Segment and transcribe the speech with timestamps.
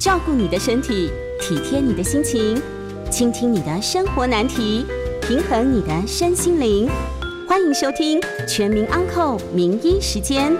[0.00, 2.58] 照顾你的身体，体贴你的心情，
[3.10, 4.86] 倾听你的生活难题，
[5.20, 6.88] 平衡你的身心灵。
[7.46, 10.52] 欢迎收听《全民安扣名医时间》。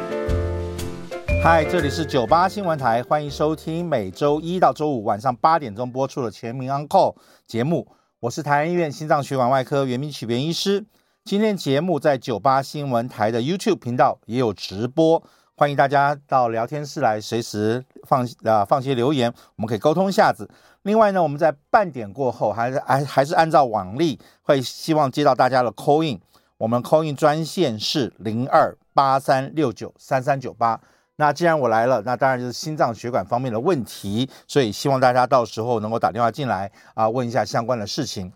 [1.43, 7.17] 嗨，这里是九八新闻台，欢迎收听每周一到周五晚上八点钟播出的《全民安扣》
[7.47, 7.89] 节目。
[8.21, 10.85] 我是台安医院心脏血管外科袁明启袁医师。
[11.25, 15.23] 今天节目在九八新闻台的 YouTube 频道也有直播，
[15.61, 20.49] 欢迎大家到聊天室来随时放啊放些留言，我们可以沟通一下子。
[20.85, 26.19] 另外呢，我们在半点过后还是还还是按照往例，会希望接到大家的 call in。
[26.57, 30.81] 我们 call in 专线是零二八三六九三三九八。
[31.17, 38.33] 那既然我来了，那当然就是心脏血管方面的问题，所以希望大家到时候能够打电话进来啊，问一下相关的事情。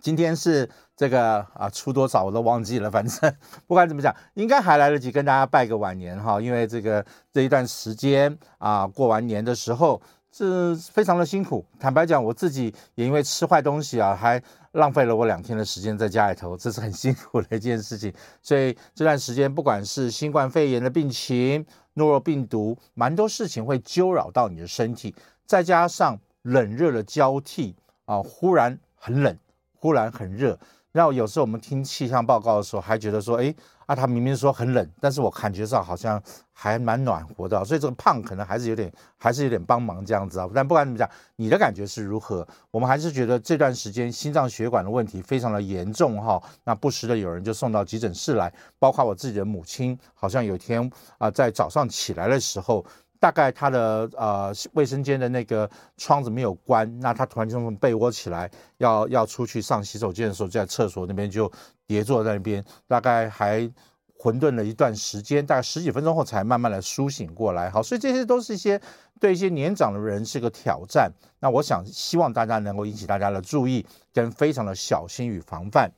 [0.00, 0.70] 今天是
[1.00, 3.34] 这个啊，出多少我都忘记了，反正
[3.66, 9.98] 不管怎么讲，应该还来得及跟大家拜个晚年哈，因为这个这一段时间啊，过完年的时候
[10.30, 11.64] 是非常的辛苦。
[11.78, 14.38] 坦白讲，我自己也因为吃坏东西啊，还。
[14.74, 18.14] 浪费了我两天的时间在家里头，这是很辛苦的一件事情。
[18.40, 25.12] 所以这段时间，不管是新冠肺炎的病情、诺如病毒，蛮多事情会纠扰到你的身体，
[25.44, 29.36] 再加上冷热的交替啊，忽然很冷，
[29.74, 30.56] 忽然很热。
[30.92, 33.54] 然后有时候我们听气象报告的时候，还觉得说，哎。
[33.86, 40.48] 啊，他明明说很冷，但是我感觉上好像还蛮暖和的，所以这个胖可能还是有点，还是有点帮忙这样子啊。
[40.54, 42.46] 但不管怎么讲，你的感觉是如何？
[42.70, 46.40] 我们还是觉得这段时间心脏血管的问题非常的严重哈。
[46.62, 52.86] 那不时的有人就送到急诊室来，包括我自己的母亲，好像有一天啊，在早上起来的时候，
[53.20, 61.48] 大概他的呃卫生间的那个窗子没有关，那他突然就从被窝起来，要要出去上洗手间的时候，在厕所那边就。
[61.90, 63.68] 跌坐在那边，大概还
[64.16, 67.68] 混沌了一段时间，大概十几分钟后才慢慢的苏醒过来。
[67.68, 68.80] 好，所以这些都是一些
[69.18, 71.12] 对一些年长的人是个挑战。
[71.40, 73.84] 那我想希望大家能够引起大家的注意，
[74.14, 75.90] 跟非常的小心与防范。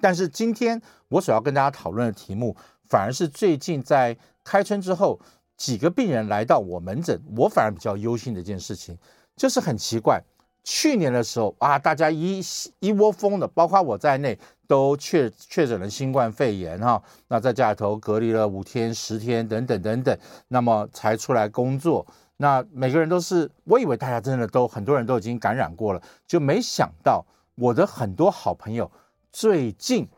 [0.00, 2.56] 但是今天我所要跟大家讨论的题目，
[2.88, 5.20] 反而是最近在开春之后，
[5.62, 8.98] 几个病人来到我门诊，我反而比较忧心的一件事情，
[9.36, 10.20] 就是很奇怪。
[10.64, 12.42] 去年的时候啊，大家一
[12.80, 14.36] 一窝蜂的，包括我在内，
[14.66, 17.00] 都确确诊了新冠肺炎哈。
[17.28, 20.18] 那在家里头隔离了五天、十天等等等等，
[20.48, 22.04] 那么才出来工作。
[22.38, 27.24] 那每个人都是，我以为大家真的都很多人都已经感染过了，就没想到
[27.54, 28.90] 我的很多好朋友
[29.30, 30.08] 最近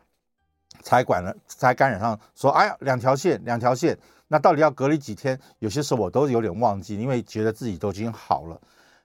[0.81, 3.95] 才管了，才感染上，说哎呀，两条线，两条线。
[4.35, 5.39] 那到底要隔离几天？
[5.59, 8.59] 有些时候我都有点忘记，因为觉得自己都已经好了。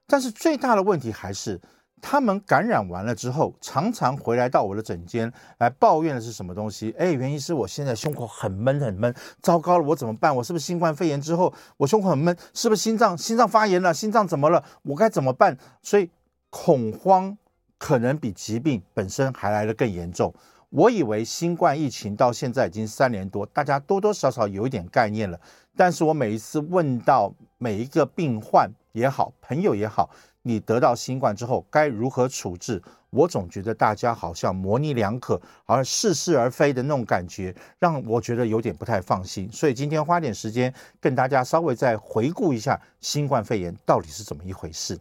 [0.05, 1.61] 但是最大的问题还是，
[2.03, 6.93] 他们感染完了之后，常常回来到我的诊间来抱怨的是什么东西？
[6.99, 10.35] 哎，原因是我现在胸口很闷很闷，糟糕了，我怎么办？
[10.35, 12.37] 我是不是新冠肺炎之后，我胸口很闷？
[12.53, 13.95] 是不是心脏心脏发炎了？
[13.95, 14.65] 心脏怎么了？
[14.83, 15.57] 我该怎么办？
[15.81, 16.11] 所以
[16.51, 17.39] 恐慌
[17.79, 20.35] 可能比疾病本身还来得更严重。
[20.71, 25.39] 我以为新冠疫情到现在已经三年多，大家多多少少有一点概念了。
[25.77, 30.09] 但是我每一次问到每一个病患，也好，朋友也好，
[30.43, 32.81] 你得到新冠之后该如何处置？
[33.11, 39.51] 我总觉得大家好像模棱两可，好像似是而非的那种感觉，让我觉得有点不太放心。
[39.51, 44.97] 所以今天花点时间跟大家稍微再回顾一下新冠肺炎到底是怎么一回事。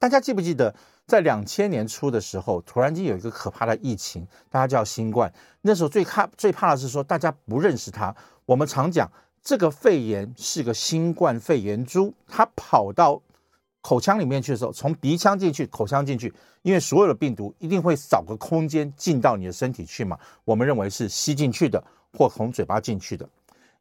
[0.00, 0.74] 大家记不记得，
[1.06, 5.32] 在两千年初的时候，突然间有一个可怕的疫情，大家叫新冠。
[5.62, 8.14] 那时候最怕最怕的是说大家不认识它。
[8.46, 9.10] 我们常讲。
[9.46, 13.20] 这个肺炎是个新冠肺炎株，它跑到
[13.82, 16.32] 口腔里面去的时候，从鼻腔进去，口腔进去，
[16.62, 20.18] 因为所有的病毒一定会找个空间进到你的身体去嘛。
[20.46, 21.84] 我们认为是吸进去的，
[22.16, 23.28] 或从嘴巴进去的。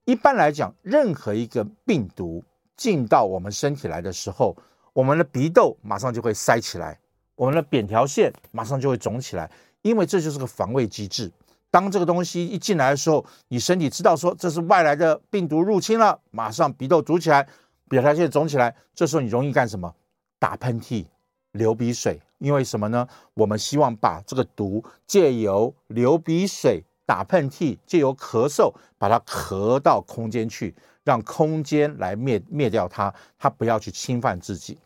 [0.04, 2.44] 一般来讲，任何一个病毒
[2.76, 4.54] 进到我们身体来的时候，
[4.92, 7.00] 我们的鼻窦马上就会塞起来，
[7.36, 9.50] 我们的扁条腺马上就会肿起来，
[9.82, 11.32] 因为这就是个防卫机制。
[11.72, 17.48] 当这个东西一进来的时候，你身体知道说这是外来的病毒入侵了，马上鼻窦堵起来，
[17.90, 18.76] 扁条腺肿起来。
[18.94, 19.94] 这时候你容易干什么？
[20.38, 21.06] 打喷嚏、
[21.54, 22.22] 流鼻水。
[22.40, 23.08] 因为什么呢？
[23.36, 30.76] 我们希望把这个毒借由流鼻水、打喷嚏，借由咳嗽，把它咳到空间去，
[31.06, 34.78] 让空间来灭灭掉它，它不要去侵犯自己。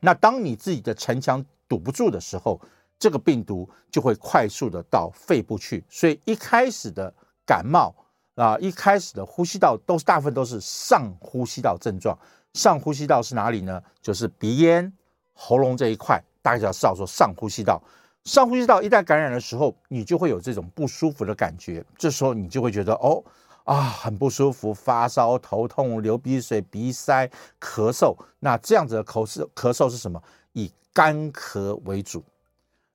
[0.00, 2.60] 那当你自己的城墙堵不住的时候，
[2.98, 7.14] 这个病毒就会快速的到肺部去，所以一开始的
[7.46, 7.94] 感冒
[8.34, 12.18] 啊，一开始的呼吸道都是大部分都是上呼吸道症状。
[12.54, 13.80] 上呼吸道是哪里呢？
[14.02, 14.92] 就是鼻咽、
[15.32, 17.80] 喉咙这一块，大家就要知道说上呼吸道。
[18.24, 21.84] 上呼吸道一旦感染的时候，你就会有这种不舒服的感觉。
[21.96, 23.22] 这时候你就会觉得哦，
[23.64, 27.30] 啊，很不舒服，发烧、头痛、流鼻水、鼻塞、
[27.60, 28.16] 咳嗽。
[28.40, 30.20] 那这样子的口嗽咳嗽是什么？
[30.52, 32.24] 以干咳为主。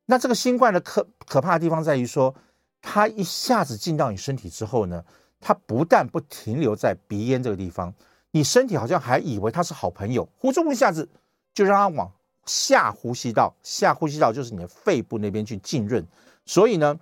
[0.06, 2.36] 那这个新冠的可可怕的地方在于说，
[2.82, 5.04] 它一下子进到你身体之后呢，
[5.40, 7.94] 它不但不停留在鼻咽这个地方，
[8.32, 11.10] 你身体好像还以为它是好朋友，呼中一下子
[11.54, 12.12] 就让它往
[12.46, 16.06] 下呼吸道，下呼吸道就是你的肺部那边去浸润。
[16.46, 17.00] 所以呢，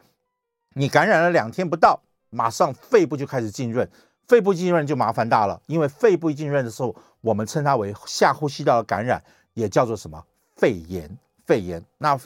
[0.75, 2.01] 你感染了两天不到。
[2.35, 3.87] 马上肺部就开始浸润，
[4.27, 9.23] 肺部浸润就麻烦大了，因为肺部浸润的时候，我们称它为下呼吸道的感染，
[9.53, 10.25] 也叫做什么
[10.55, 11.17] 肺炎。
[11.45, 12.17] 肺炎，那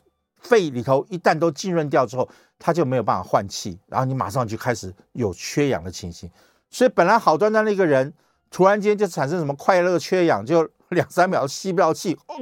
[0.42, 2.30] 肺里头一旦都浸润掉之后，
[2.60, 6.30] 它就没有办法换气，然后你马上就开始有缺氧的情形。
[6.70, 8.14] 所以本来好端端的一个人，
[8.52, 12.36] 突然间就产生什么快乐缺氧，就 两三秒吸不到气，哦，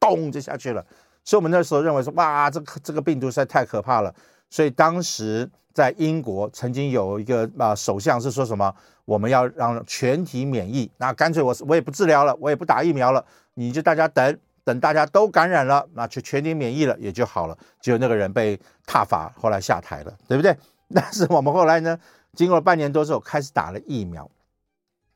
[0.00, 0.84] 咚就下去了。
[1.24, 4.12] 所以我们那时候认为说，哇，这个这个病毒实在太可怕了。
[4.50, 5.48] 所以当时。
[5.74, 8.74] 在英国曾经有一个啊、首相是说什么？
[9.04, 17.56] 我们要让全体免疫，那干脆我我也不治疗了，我也不打疫苗了，你就大家等等大家都感染了，那就全体免疫了也就好了。
[17.80, 18.54] 只有那个人被
[18.86, 20.54] 挞伐，后来下台了，对不对？
[20.94, 21.98] 但是我们后来呢，
[22.34, 24.30] 经过了半年多之后，开始打了疫苗，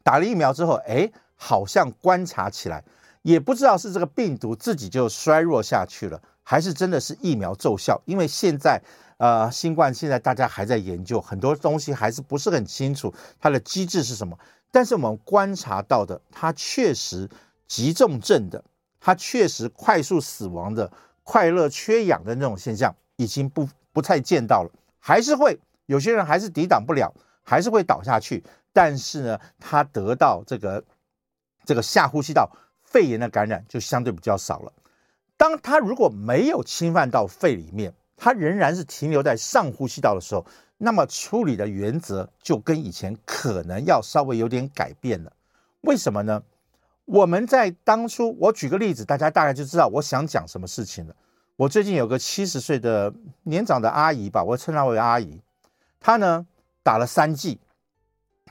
[0.02, 2.82] 打了疫苗之后，哎，好像观察起来，
[3.20, 8.80] 也不知道是这个病毒自己就衰弱下去了，还是真的是疫苗奏效，因为现在。
[9.18, 14.36] 呃，新冠现在大家还在研究，很多东西还是不是很清楚它的机制是什么。
[14.72, 17.30] 但是我们观察到的，它确实
[17.68, 18.64] 急重症的，
[19.04, 20.88] 它确实快速死亡的，
[21.24, 24.70] 快乐缺氧的那种现象已经不不太见到了。
[25.00, 27.12] 还是会有些人还是抵挡不了，
[27.42, 28.44] 还是会倒下去。
[28.72, 30.84] 但是呢，他得到这个
[31.64, 32.48] 这个下呼吸道
[32.84, 34.72] 肺炎的感染就相对比较少了。
[35.36, 40.46] 当他如果没有侵犯到肺里面，它仍然是停留在上呼吸道的时候，
[40.78, 45.32] 那么处理的原则就跟以前可能要稍微有点改变了。
[45.80, 46.40] 为什么呢？
[47.12, 51.14] 我们在当初，我举个例子，大家大概就知道我想讲什么事情了。
[51.56, 53.12] 我最近有个七十岁的
[53.42, 55.38] 年长的阿姨吧，我称她为阿姨，
[56.00, 56.46] 她呢
[56.82, 57.60] 打了三剂，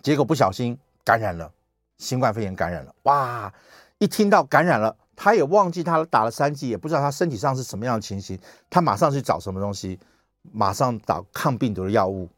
[0.04, 1.52] 结果不小心感染了
[1.98, 2.94] 新冠肺炎，感染了。
[3.04, 3.52] 哇，
[3.98, 4.96] 一听到感染了。
[5.16, 8.38] 她也忘记她打了三剂，也不知道她身体上是什么样的情形。
[8.70, 10.00] 她马上去找什么东西，
[10.52, 12.30] 马上找抗病毒的药物，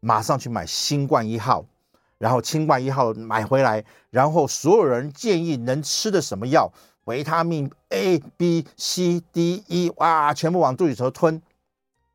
[0.00, 1.66] 马上去买新冠一号，
[2.18, 6.72] 然后新冠一号买回来，然后所有人建议能吃的什么药，
[7.04, 11.40] 维他命 A、B、C、D、E，哇，全部往肚里头吞。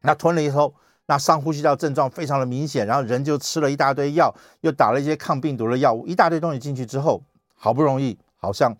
[0.01, 0.73] 那吞了以后，
[1.07, 7.23] 那上呼吸道症状非常的明显，然后人就吃了一大堆药，又打了一些抗病毒的药物，一大堆东西进去之后，
[7.55, 8.75] 好不容易好像。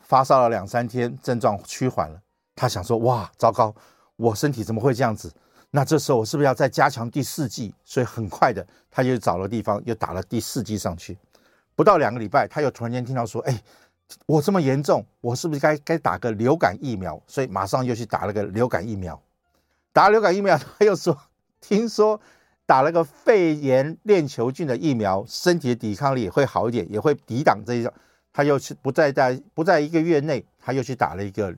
[0.00, 2.18] 发烧了两三天，症状趋缓了。
[2.56, 3.74] 他想说：“哇，糟糕，
[4.16, 5.30] 我身体怎么会这样子？
[5.70, 11.16] 那这时候我是不是要再加强第四剂？”所以很快的，他就找了地方又打了第四剂上去。
[11.74, 13.62] 不到两个礼拜，他又突然间听到说：“哎，
[14.26, 19.20] 我这么严重，我是不是该该打个流感疫苗？”所以马上又去打了个流感疫苗。
[19.92, 21.16] 打了流感疫苗， 他又说
[21.60, 22.20] ：“听说
[22.66, 27.92] 打了个肺炎链球菌的疫苗，身体的抵抗力也会好一点，也会抵挡这一种。”
[28.32, 31.52] 他又去不在在不在一个月内，他又去打了一个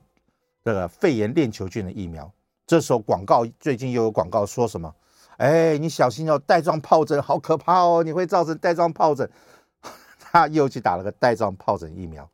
[0.63, 2.31] 这个肺炎链球菌的疫苗。
[2.65, 4.93] 这时候广告最近又有广告说什么？
[5.37, 9.29] 哎，你小心哦，带状疱疹好可怕哦，你会造成带状疱疹。
[10.19, 12.29] 他又去打了个带状疱疹疫苗。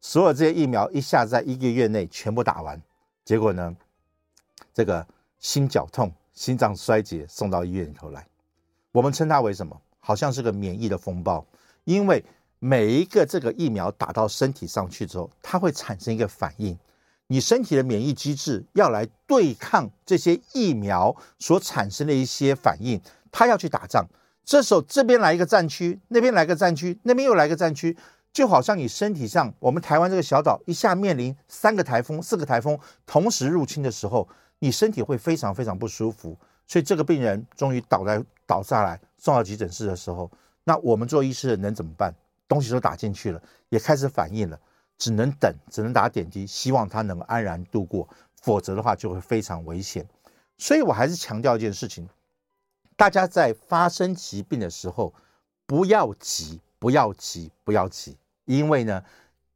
[0.00, 2.80] 所有这些疫苗一下子在一个月内全部打完，
[3.24, 3.76] 结果呢，
[4.74, 5.06] 这个
[5.38, 8.26] 心绞痛、心脏衰竭送到医院里头来。
[8.92, 9.80] 我们称它为什么？
[10.00, 11.44] 好像是个免疫的风暴，
[11.84, 12.24] 因为。
[12.64, 16.78] 每一个这个疫苗打到身体上去之后，它会产生一个反应，
[17.32, 24.06] 你身体的免疫机制要来对抗这些疫苗所产生的一些反应，它要去打仗。
[24.44, 27.96] 这时候这边来一个战区，那边来个战区，那边又来个战区，
[28.34, 36.36] 就好像你身体上，我们台湾这个小岛一下面临三个台风、四个台风同时入侵的时候，你身体会非常非常不舒服。
[36.66, 40.30] 所以这个病人终于倒在倒下来，送到急诊室的时候，
[40.64, 42.14] 那我们做医师的能怎么办？
[42.46, 44.60] 东西都打进去了，也开始反应了，
[45.02, 48.08] 只能等，只能打点滴，希望他能安然度过，
[48.40, 50.06] 否则的话就会非常危险。
[50.58, 52.08] 所以我还是强调一件事情：
[52.94, 55.12] 大家在发生疾病的时候，
[55.66, 59.02] 不要急，不要急，不要急，因为呢，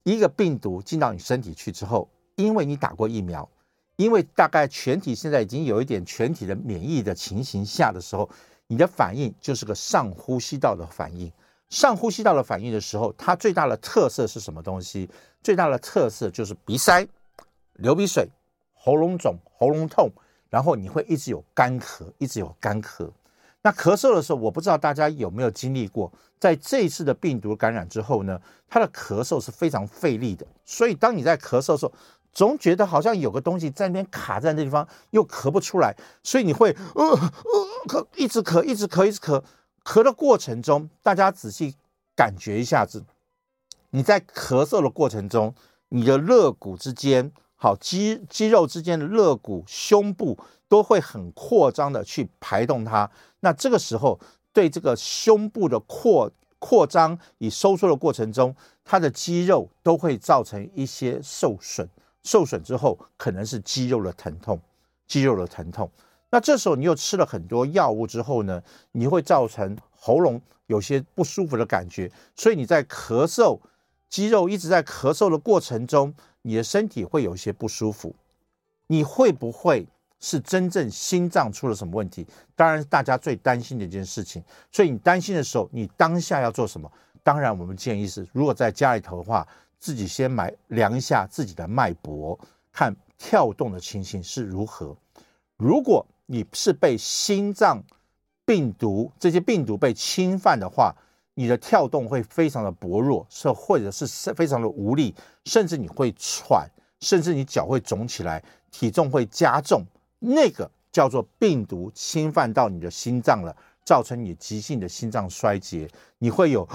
[0.02, 3.48] 一个病毒进到你身体去之后，因为你打过疫苗，
[3.94, 8.28] 因为大概全体现在已经有一点全体的免疫的情形下的时候，
[8.66, 11.32] 你的反应就是个上呼吸道的反应。
[11.68, 15.10] 上呼吸道的反应的时候，它最大的特色是什么东西？
[15.46, 17.06] 最大的特色就是鼻塞、
[17.74, 18.28] 流鼻水、
[18.74, 20.10] 喉咙肿、喉咙痛，
[20.50, 23.08] 然后你会一直有干咳，一直有干咳。
[23.62, 30.44] 那咳嗽的时候，我不知道大家有没有经历过，在这一次的病毒感染之后呢，它的咳嗽是非常费力的。
[30.64, 31.92] 所以当你在咳嗽的时候，
[32.32, 37.20] 总觉得好像有个东西在那边卡在那地方，又咳不出来，所以你会呃呃
[37.86, 39.40] 咳，一直咳，一直咳，一直咳。
[39.84, 41.76] 咳的过程中，大家仔细
[42.16, 43.04] 感觉一下子，
[43.90, 45.54] 你在咳嗽的过程中，
[45.88, 50.38] 你的肋骨之间，好肌肌肉之间的肋骨、胸部。
[50.68, 54.18] 都会很扩张的去排动它，那这个时候
[54.52, 56.28] 对这个胸部的扩
[56.58, 58.52] 扩张与收缩的过程中，
[58.84, 61.88] 它的肌肉都会造成一些受损，
[62.24, 64.60] 受损之后可能是肌肉的疼痛，
[65.06, 65.88] 肌肉的疼痛。
[66.30, 73.56] 那这时候你又吃了很多药物之后呢，你会造成喉咙有些不舒服的感觉，所以你在咳嗽，
[74.16, 78.14] 肌肉一直在咳嗽的过程中，你的身体会有一些不舒服，
[78.86, 79.86] 你会不会？
[80.18, 82.26] 是真正心脏出了什么问题？
[82.54, 84.42] 当然，大家最担心的一件事情。
[84.72, 86.90] 所以你担心的时候，你当下要做什么？
[87.22, 89.46] 当然，我们建议是，如果在家里头的话，
[89.78, 92.38] 自己先买量一下自己的脉搏，
[92.72, 94.96] 看跳动的情形是如何。
[95.58, 97.84] 如果你是被心脏
[98.46, 100.94] 病毒这些病毒被侵犯的话，
[101.38, 105.14] 你的跳动会非常的薄弱，是或者是非常的无力，
[105.44, 106.66] 甚至你会喘，
[107.00, 109.84] 甚至你脚会肿起来，体重会加重。
[110.18, 116.66] 那个叫做病毒侵犯到你的心脏了，造成你急性的心脏衰竭，你会有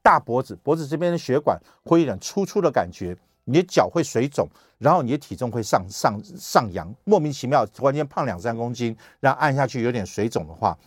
[0.00, 10.78] 大脖子，脖子这边的血管会有点粗粗的感觉，你的脚会水肿，然后你的体重会上上上扬，莫名其妙，突然间胖两三公斤，然后按下去有点水肿的话，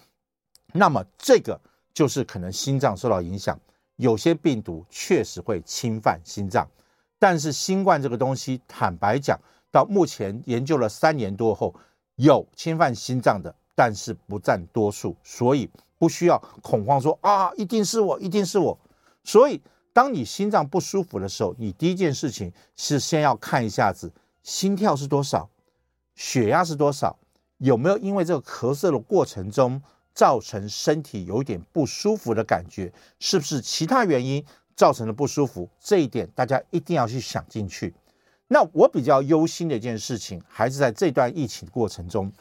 [0.73, 1.59] 那么这个
[1.93, 3.59] 就是可能心脏受到影响。
[3.97, 6.67] 有些病毒确实会侵犯心脏，
[7.19, 9.39] 但是新冠这个东西，坦白讲。
[9.73, 11.73] 到目前研究了三年多后，
[12.17, 18.77] 有侵犯心脏的，但是不占多数，所以不需要恐慌说啊，一定是我，一定是我。
[19.23, 19.61] 所以，
[19.93, 24.11] 当你心脏不舒服的时候，你第一件事情是先要看一下子
[24.43, 25.49] 心跳是多少，
[26.15, 27.17] 血压是多少，
[27.59, 29.81] 有没有因为这个咳嗽的过程中
[30.13, 34.43] 造成身体有点不舒服的感觉，是不是其他原因
[34.75, 35.69] 造成的不舒服？
[35.79, 37.93] 这一点大家一定要去想进去。
[38.47, 42.31] 那我比较忧心的一件事情，还是在这段疫情过程中，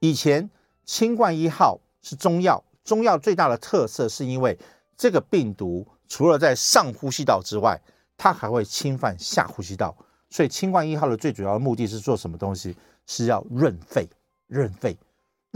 [0.00, 0.50] 以前
[0.84, 4.58] 清冠一号是中药，中药最大的特色是因为
[4.96, 7.80] 这个病毒除了在上呼吸道之外，
[8.16, 9.96] 它还会侵犯下呼吸道，
[10.28, 12.76] 所以清冠一号的最主要的目的是做什么东西？
[13.06, 14.06] 是要润肺，
[14.48, 14.94] 润肺，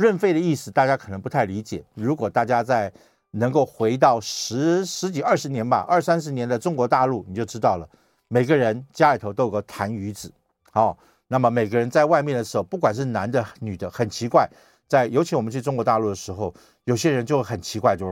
[0.03, 1.85] 润肺的意思大家可能不太理解。
[1.95, 2.93] 如果大家在
[3.31, 7.89] 能够回到十十几二十年吧，二三十年的中国大陆，你就知道了。
[8.27, 10.33] 每个人家里头都有个痰盂子，
[10.73, 14.49] 好，那么每个人在外面的时候，不管是男的女的，很奇怪，
[14.89, 16.53] 在尤其我们去中国大陆的时候，
[16.85, 18.07] 有些人就很奇怪，就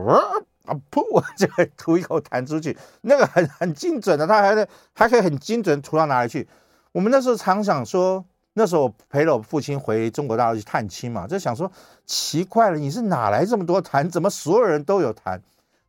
[0.65, 1.03] 啊噗，
[1.37, 6.47] 就会吐一口痰出去，那个很很精准的，他还还可以很精准吐到哪里去。
[6.91, 11.71] 我们那时候常想说，那时候我陪了我父亲回中国大陆去探亲嘛，就想说
[12.05, 14.09] 奇怪了，你是哪来这么多痰？
[14.09, 15.39] 怎么所有人都有痰？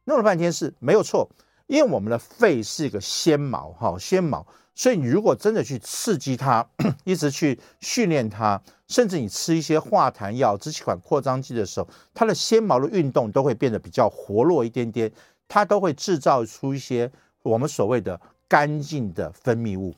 [0.05, 1.29] 弄了半天是没有错。
[1.69, 6.67] 因为我们的肺是一个纤毛，哈，纤毛，所以你如果真的去刺激它，
[7.05, 15.11] 一直去训练它，甚至你吃一些化痰药、支气管扩张剂的时候，它的纤毛的运动都会变得比较活络一点点，
[15.49, 17.11] 它都会制造出一些
[17.43, 19.95] 我们所谓的干净的分泌物。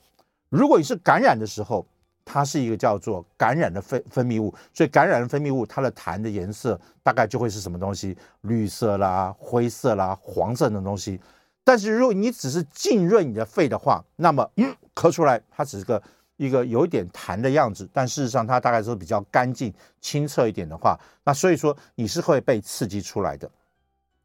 [0.50, 1.84] 如果你是感染的时候，
[2.24, 8.16] 它是一个叫做感染的分分泌物，所以感染的分泌物它的痰的颜色大概就会是什么东西？
[8.42, 11.20] 绿色啦、灰色啦、黄色的东西。
[11.62, 16.02] 但是如果你只是浸润你的肺的话，那么嗯，咳出来它只是个
[16.36, 23.50] 一个有一点痰的样子，但事实上它大概是比较干净清澈一点的话，那所以说你是会被刺激出来的。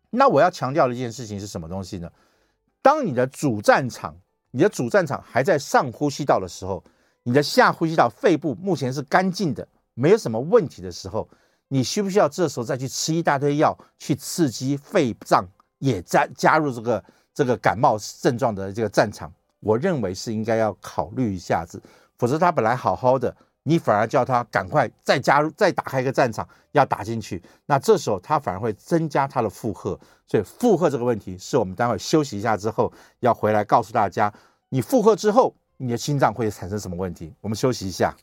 [0.10, 2.12] 那我要强调的一件事情是什么东西呢？
[2.82, 4.16] 当你的主战场，
[4.52, 6.84] 你的主战场还在上呼吸道的时候，
[7.30, 11.30] 你的下呼吸道肺部目前是干净的，没有什么问题的时候，
[11.68, 15.46] 你需不需要这时候再去吃一大堆药去刺激肺脏
[15.78, 17.04] 也加加入这个？
[17.32, 19.32] 这个感冒症状的这个战场，
[19.62, 21.82] 我认为是应该要考虑一下子，
[22.18, 23.34] 否则他本来好好的，
[23.64, 34.34] 你反而叫他赶快再加入、再打开一个战场要打进去，那这时候他反而会增加他的负荷，所以负荷这个问题是我们待会休息一下之后要回来告诉大家，
[34.70, 37.34] 你负荷之后你的心脏会产生什么问题？
[37.40, 38.14] 我们休息一下。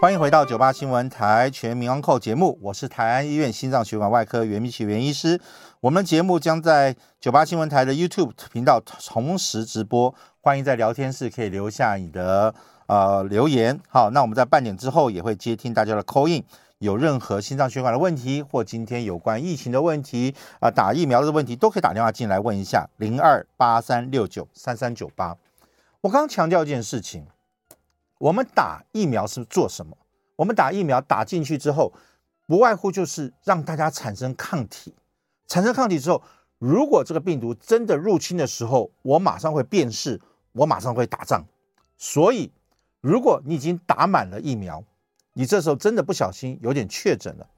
[0.00, 5.38] 欢迎回到九八新闻台全民安扣节目，我是台安医院心脏血管外科袁明启袁医师。
[5.80, 12.54] 我们节目将在九八新闻台的 YouTube 频道同时直播，欢迎在聊天室可以留下你的
[12.86, 13.78] 呃留言。
[13.90, 16.42] 好，那我们在半点之后也会接听大家的 call in，
[16.78, 25.36] 有任何心脏血管的问题或今天有关疫情的问题啊、打疫苗的问题都可以打电话进来问一下零二八三六九三三九八。
[26.02, 27.26] 我刚强调一件事情，
[28.18, 29.96] 我们打疫苗是做什么？
[30.36, 31.92] 我们打疫苗打进去之后，
[32.46, 34.94] 不外乎就是让大家产生抗体，
[35.46, 36.22] 产生抗体之后。
[36.58, 40.20] 如果这个病毒真的入侵的时候，我马上会辨识，
[40.52, 41.44] 我马上会打仗。
[41.98, 42.52] 所以，
[43.00, 44.84] 如果你已经打满了疫苗，
[45.32, 47.48] 你这时候真的不小心有点确诊了，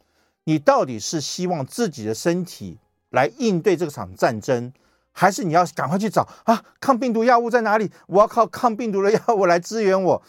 [0.44, 2.78] 你到底是希望自己的身体
[3.10, 4.72] 来应对这场战争，
[5.14, 7.90] 还是你要赶快去找啊抗病毒药物在哪里？
[8.09, 10.23] 我要靠抗病毒的药物来支援我。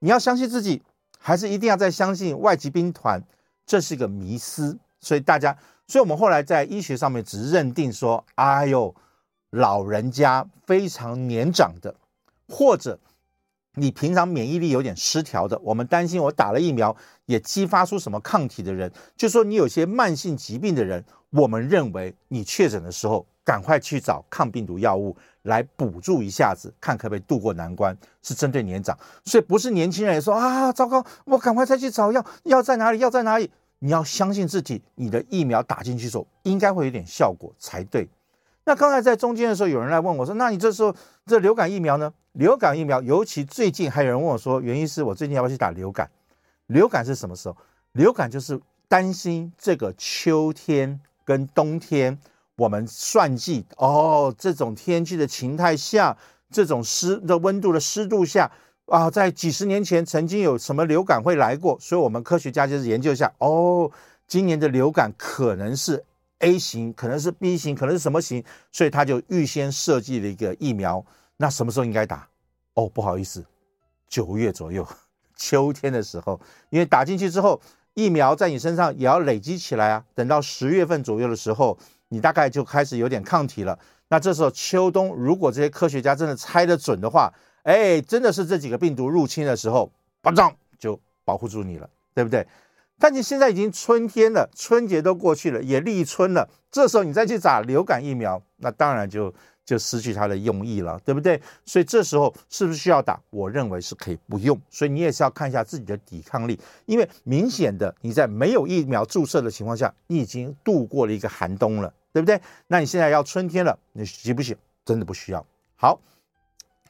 [0.00, 0.82] 你要相信自己，
[1.18, 3.22] 还是一定要再相信外籍兵团？
[3.64, 5.56] 这是一个迷思，所以大家。
[5.88, 8.92] 所以，我们后来在医学上面只认定说，哎呦，
[9.50, 11.94] 老人家非常年长的，
[12.48, 12.98] 或者
[13.74, 32.98] 你平常免疫力有点失调的，我们担心我打了疫苗也激发出什么抗体的人，就说你有些慢性疾病的人，我们认为你确诊的时候，赶快去找抗病毒药物来补助一下子，看可不可以渡过难关，是针对年长，所以不是年轻人也说啊，糟糕，我赶快再去找药，药在哪里？
[32.98, 33.48] 药在哪里？
[33.78, 38.08] 你要相信自己，你的疫苗打进去的时候应该会有点效果才对。
[38.64, 40.92] 那刚才在中间的时候，有人来问我说：“那你这时候
[41.24, 42.12] 这流感疫苗呢？
[42.32, 46.10] 流感疫苗，尤其最近还有人问我说，原因是我最近要不要去打流感？
[46.66, 47.56] 流感是什么时候？
[47.92, 52.18] 流感就是担心这个秋天跟冬天，
[52.56, 56.16] 我们算计哦，这种天气的情态下，
[56.50, 58.50] 这种湿的温度的湿度下。”
[58.86, 63.90] 啊，在几十年前曾经有什么流感会来过，所以我们科学家就是研究一下，哦，
[64.28, 66.04] 今年的流感可能是
[66.38, 71.04] A 型，可能是 B 型，可能是什么型，所以他就预先设计了一个疫苗。
[71.36, 72.28] 那什么时候应该打？
[72.74, 73.44] 哦，不好意思，
[74.08, 74.86] 九月左右，
[75.36, 77.60] 秋天的时候，因为打进去之后，
[77.94, 80.04] 疫苗在你身上也要累积起来啊。
[80.14, 81.76] 等到十月份左右的时候，
[82.08, 83.78] 你大概就开始有点抗体了。
[84.08, 87.32] 那这时候秋冬，如果这些科学家真的猜得准的话，
[87.64, 89.90] 哎，真的是这几个病毒入侵的时候，
[90.22, 92.46] 巴掌就保护住你了，对不对？
[92.98, 99.34] 但你现在已经春天了，春节都过去了，也立春了，这时候你再去打流感疫苗，那当然就
[99.66, 101.38] 就失去它的用意了，对不对？
[101.66, 103.20] 所以这时候是不是需要打？
[103.28, 104.58] 我认为是可以不用。
[104.70, 112.40] 所以你也是要看一下自己的抵抗力，因为明显的你在没有疫苗注射的情况下，你已经度过了一个寒冬了，对不对？
[112.68, 114.56] 那你现在要春天了，你急不急？
[114.84, 115.44] 真的不需要。
[115.76, 116.00] 好。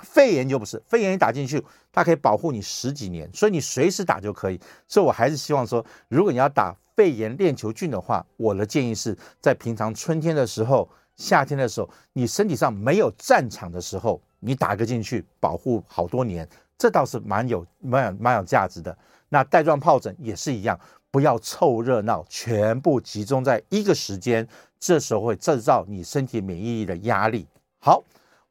[0.00, 4.60] 肺炎就不是，肺炎一打进去，它可以保护你十几年，所以你随时打就可以。
[4.86, 16.48] 所以我还是希望说，如果你要打肺炎链球菌的话，我的建议是在平常春天的时候、夏天的时候，你身体上没有战场的时候，你打个进去，保护好多年，
[16.78, 18.96] 这倒是蛮有、蛮有、蛮有价值的。
[19.28, 20.78] 那带状疱疹也是一样，
[21.10, 24.46] 不要凑热闹，全部集中在一个时间，
[24.78, 27.46] 这时候会制造你身体免疫力的压力。
[27.78, 28.02] 好。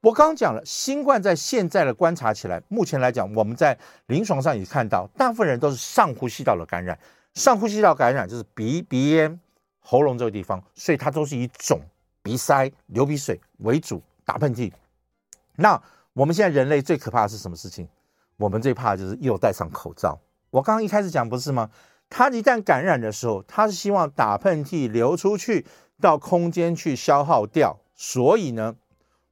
[0.02, 3.76] 我刚刚讲了，新冠在现在的观察起来，目前来讲，我们在
[4.06, 6.96] 临床上也看到，大部分人都是上呼吸道的感染。
[7.34, 9.40] 上呼吸道感染就是鼻鼻咽、
[9.80, 11.82] 喉咙这个地方，所以它都是以肿、
[12.26, 14.72] 鼻塞、流鼻水为主，打喷嚏。
[15.58, 15.80] 那
[16.14, 17.88] 我们现在人类最可怕的是什么事情？
[18.38, 20.20] 我们最怕的就是又戴上口罩。
[20.50, 21.70] 我刚刚一开始讲不是吗？
[22.10, 25.68] 他一旦感染的时候，他是希望打喷嚏流出去
[26.02, 28.76] 到空间去消耗掉，所以呢。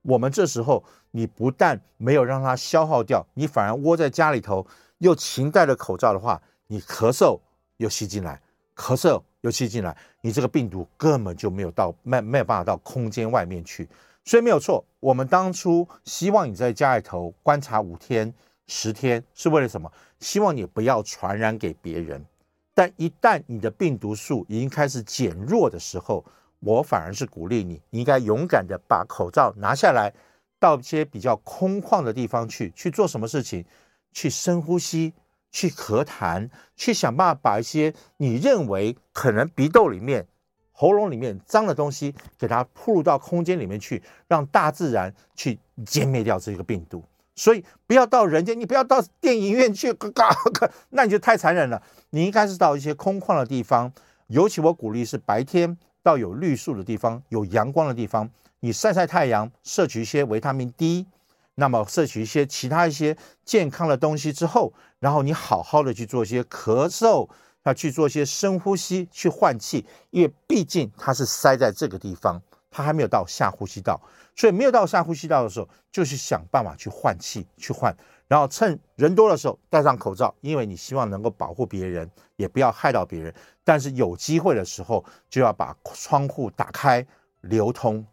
[0.04, 4.68] 我们这时候，你不但没有让它消耗掉，你反而窝在家里头，
[5.00, 7.40] 又勤戴着口罩的话，你咳嗽
[7.78, 8.40] 又吸进来，
[8.76, 13.88] 咳嗽又吸进来，你这个病毒根本就没有到没没有办法到空间外面去。
[14.26, 18.34] 所以没有错，我们当初希望你在家里头观察五天、
[18.68, 19.92] 十天，是为了什么？
[20.20, 22.26] 希望你不要传染给别人。
[22.74, 26.24] 但一旦你的病毒数已经开始减弱的时候，
[26.60, 30.14] 我反而是鼓励你，你应该勇敢的把口罩拿下来，
[30.58, 33.66] 到一些比较空旷的地方去，去做什么事情？
[34.14, 35.12] 去深呼吸，
[35.54, 40.28] 去咳痰，去想办法把一些你认为可能鼻窦里面、
[40.74, 47.02] 喉咙里面脏的东西，给它铺入到空间里面去，让大自然去歼灭掉这个病毒。
[47.36, 51.82] 所以不要到人间，你不要到电影院去，嘎嘎，那你就太残忍了。
[52.10, 53.94] 你应该是到一些空旷的地方，
[54.28, 55.78] 尤其我鼓励是白天。
[56.04, 61.08] 到有绿树的地方，有阳光的地方，你晒晒太阳，摄取一些维他命 D，
[61.56, 67.30] 那么摄取一些其他一些健康的东西之后，然后你好好的去做一些咳嗽，
[67.64, 74.02] 要去做一些深呼吸，去换气，因为毕竟它是塞在这个地方，它还没有到下呼吸道，
[74.36, 77.96] 所以没有到下呼吸道的时候，就去想办法去换气，去换。
[78.28, 83.32] 然后趁人多的时候戴上口罩，因为你希望能够保护别人，也不要害到别人。
[83.64, 87.06] 但是有机会的时候，就要把窗户打开
[87.42, 88.04] 流通。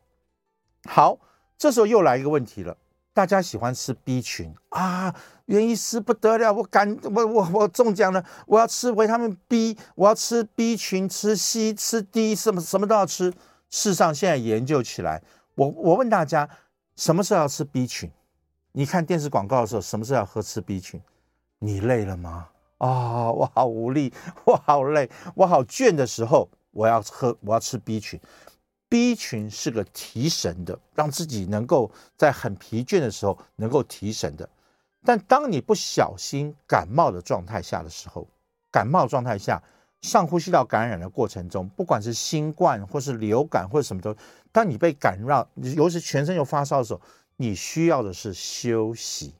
[0.84, 1.18] 好，
[1.56, 2.76] 这时候又来一个问题了，
[3.12, 5.14] 大家喜欢吃 B 群啊，
[5.46, 13.30] 袁医师不得了，我感，我我我中奖了，我要吃维他命 B，我要吃 B 群，吃 C，吃 D，什么什么都要吃。
[13.68, 15.22] 事实上，现在研究起来，
[15.54, 16.48] 我我问大家，
[16.96, 18.10] 什么时候要吃 B 群？
[18.72, 21.00] 你看电视广告的时候，什么时候要喝吃 B 群？
[21.58, 22.48] 你累了吗？
[22.78, 24.12] 啊、我好无力，
[24.44, 28.18] 我好累，我好倦的时候，我要喝，我要吃 B 群。
[28.90, 34.46] B 群是个提神的，让自己能够在很疲倦的时候能够提神的。
[35.02, 38.28] 但当你不小心感冒的状态下的时候，
[38.70, 39.62] 感冒状态下，
[40.02, 44.14] 上呼吸道感染的过程中，不管是新冠或是流感或者什么都，
[44.52, 47.00] 当你被感染，尤其全身又发烧的时候。
[47.42, 49.32] 你需要的是休息，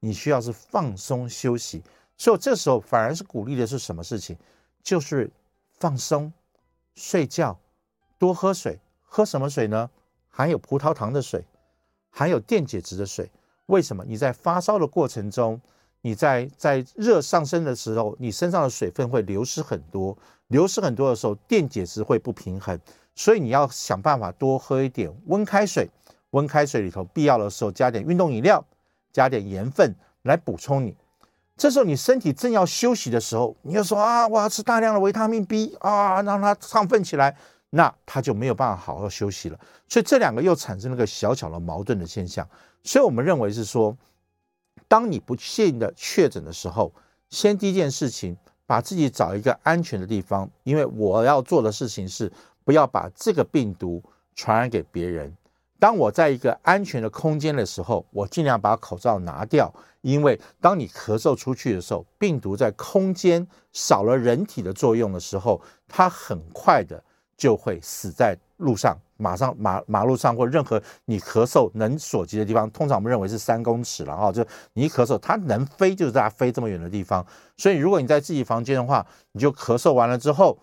[0.00, 1.82] 你需要是放松休息，
[2.16, 4.34] 所以这时候反而是鼓励的是什么事情？
[4.82, 5.30] 就是
[5.78, 6.32] 放松、
[6.94, 7.60] 睡觉、
[8.16, 8.80] 多喝水。
[9.14, 9.90] 喝什么水呢？
[10.30, 11.44] 含有葡萄糖的水，
[12.08, 13.30] 含有电解质的水。
[13.66, 14.02] 为什么？
[14.06, 15.60] 你在发烧的过程中，
[16.00, 22.80] 你在在热上升的时候，你身上的水分会流失很多，流失很多的时候，电解质会不平衡，
[23.14, 25.90] 所以你要想办法多喝一点温开水。
[26.30, 28.64] 温开水里头，必要的时候加点运动饮料，
[29.12, 30.96] 加点盐分来补充你。
[31.58, 37.36] 这时候你身体正要休息的时候，你又说啊，我要吃大量的维他命 B 啊，让它亢奋起来，
[37.74, 39.58] 那他就没有办法好好休息了。
[39.88, 42.46] 所以这两个又产生了个小小的矛盾的现象。
[42.82, 43.96] 所以我们认为是说，
[44.88, 46.92] 当你不幸的确诊的时候，
[47.30, 52.30] 先第一件事情，把自己找一个安全的地方，因为我要做的事情是
[52.62, 54.02] 不要把这个病毒
[54.34, 55.34] 传染给别人。
[55.78, 67.02] 当我在一个安全的空间的时候，我尽量把口罩拿掉，因为当你咳嗽出去的时候，病毒在空间少了人体的作用的时候，它很快的
[67.42, 77.26] 就会死在路上，马上马马路上或任何你咳嗽能所及的地方，通常我们认为是三公尺了哈，就你一咳嗽，它能飞就是在飞这么远的地方，
[77.56, 80.56] 所以如果你在自己房间的话，你就咳嗽完了之后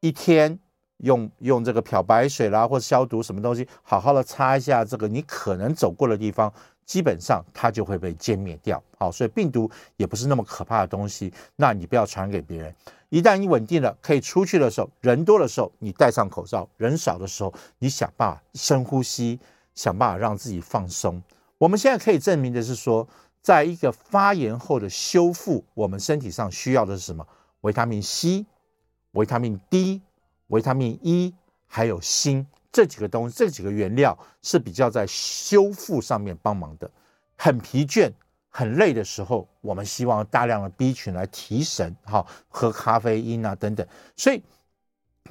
[0.00, 0.58] 一天。
[1.02, 6.52] 用用这个漂白水啦，或者消毒什么东西，好好的擦一下这个你可能走过的地方，
[6.88, 8.82] 基本上它就会被歼灭掉。
[8.98, 12.74] 好，所以病毒也不是那么可怕的东西，那你不要传给别人。
[13.10, 19.38] 一旦你稳定了，可以出去的时候，人多的时候你戴上口罩，人少的时候你想办法深呼吸，
[19.74, 21.22] 想办法让自己放松。
[21.58, 23.06] 我们现在可以证明的是说，
[23.40, 27.24] 在一个发炎后的修复，我们身体上需要的是什么？
[27.60, 28.46] 维他命 C，
[29.12, 30.02] 维他命 D。
[30.48, 31.34] 维他命 E
[31.66, 36.90] 还有锌这几个东西，这几个原料是比较在修复上面帮忙的。
[37.36, 38.10] 很疲倦、
[38.48, 43.86] 很累的时候，我们希望大量的 B 群来提神，哈，喝咖啡因啊等等。
[44.16, 44.42] 所以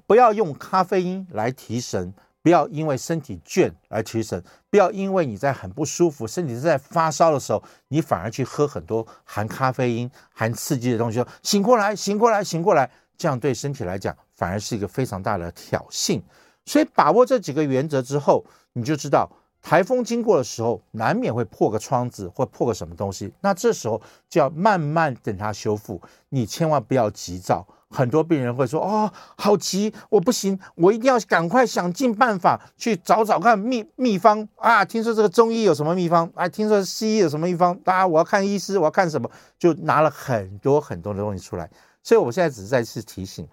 [0.06, 14.16] 不要用咖啡因来提神，不要因为身体倦而提神，不要因为你在很不舒服、身体在发烧的时候，你反而去喝很多含咖啡因、含刺激的东西，说醒过来、醒过来、醒过来，这样对身体来讲。
[14.38, 16.22] 反而是一个非常大的挑衅，
[16.68, 19.28] 所以把握这几个原则之后，你就知道
[19.62, 23.34] 台风经过的时候，难免会破个窗子或破个什么东西。
[23.42, 24.00] 那这时候
[24.30, 26.00] 就要慢慢等它修复，
[26.30, 27.66] 你千万不要急躁。
[27.90, 34.84] 很多病人会说：“哦，好急，我不行，我一定要赶快想尽办法去找找看秘秘方啊！
[34.84, 36.30] 听说这个中医有什么秘方？
[36.36, 37.80] 啊，听说西医有什么秘方？
[37.86, 39.32] 啊，我要看医师，我要看什么？
[39.58, 41.70] 就拿了很多很多的东西出来。
[42.04, 43.48] 所以我现在只是再次提醒。”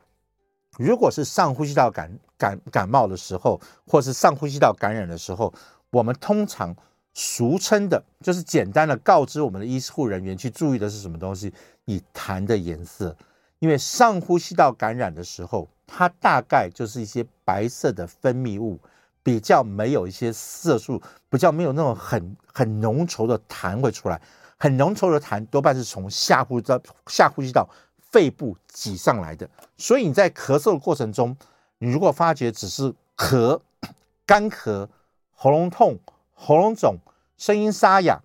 [0.79, 5.53] 如果是上呼吸道感感感冒的时候，或是上呼吸道感染的时候，
[5.91, 6.75] 我们通常
[7.13, 11.53] 俗称的，就是简单的告知我们的医护人员去注意的是什么东西？
[11.85, 13.17] 以痰的颜色，
[13.59, 18.81] 因为上呼吸道感染的时候，它大概就是一些白色的分泌物，
[19.23, 24.21] 比较没有一些色素，比较没有那种很很浓稠的痰会出来，
[24.59, 27.69] 很浓稠的痰多半是从下呼吸道下呼吸道。
[28.15, 31.37] 肺部挤上来的，所以你在咳嗽的过程中，
[31.79, 33.61] 你如果发觉只是咳、
[34.25, 34.87] 干咳、
[35.33, 35.99] 喉咙痛、
[36.33, 36.97] 喉咙肿、
[37.37, 38.21] 声音沙哑，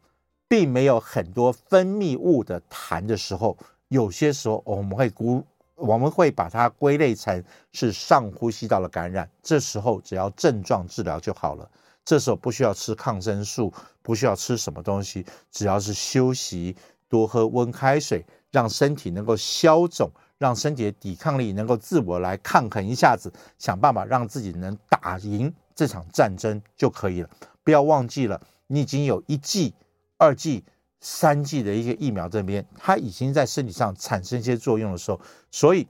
[0.48, 9.28] 并没有很多分泌物的痰的时候，有些时候我们会估，我们会把它归类成是上呼吸道的感染。
[9.42, 11.68] 这时候只要症状治疗就好了，
[12.06, 13.74] 这时候不需要吃抗生素，
[14.04, 16.76] 不需要吃什么东西，只要是休息，
[17.08, 18.24] 多喝温开水。
[18.52, 27.30] 让身体能够消肿，让身体的抵抗力能够自我来抗衡一下子，想办法让自己能打赢这场战争就可以了。
[27.64, 29.74] 不要忘记了，你已经有一剂、
[30.18, 30.64] 二剂、
[31.00, 35.88] 三剂的一些疫苗这边，它已经在身体上产生一些作用的时候，所以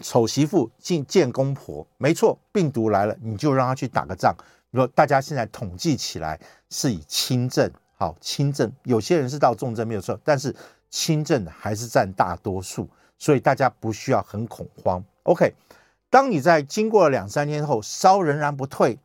[0.00, 4.34] 丑媳妇进见公婆，没错，病毒来了，你就让他去打个仗。
[4.70, 10.54] 比如说大家现在统计起来是以轻症，好轻症，有些人是到重症没有错，但是
[10.90, 15.02] 轻症的还是占大多数，所以大家不需要很恐慌。
[15.22, 15.54] OK，
[16.10, 18.98] 当你在经过了两三天后，烧仍然不退，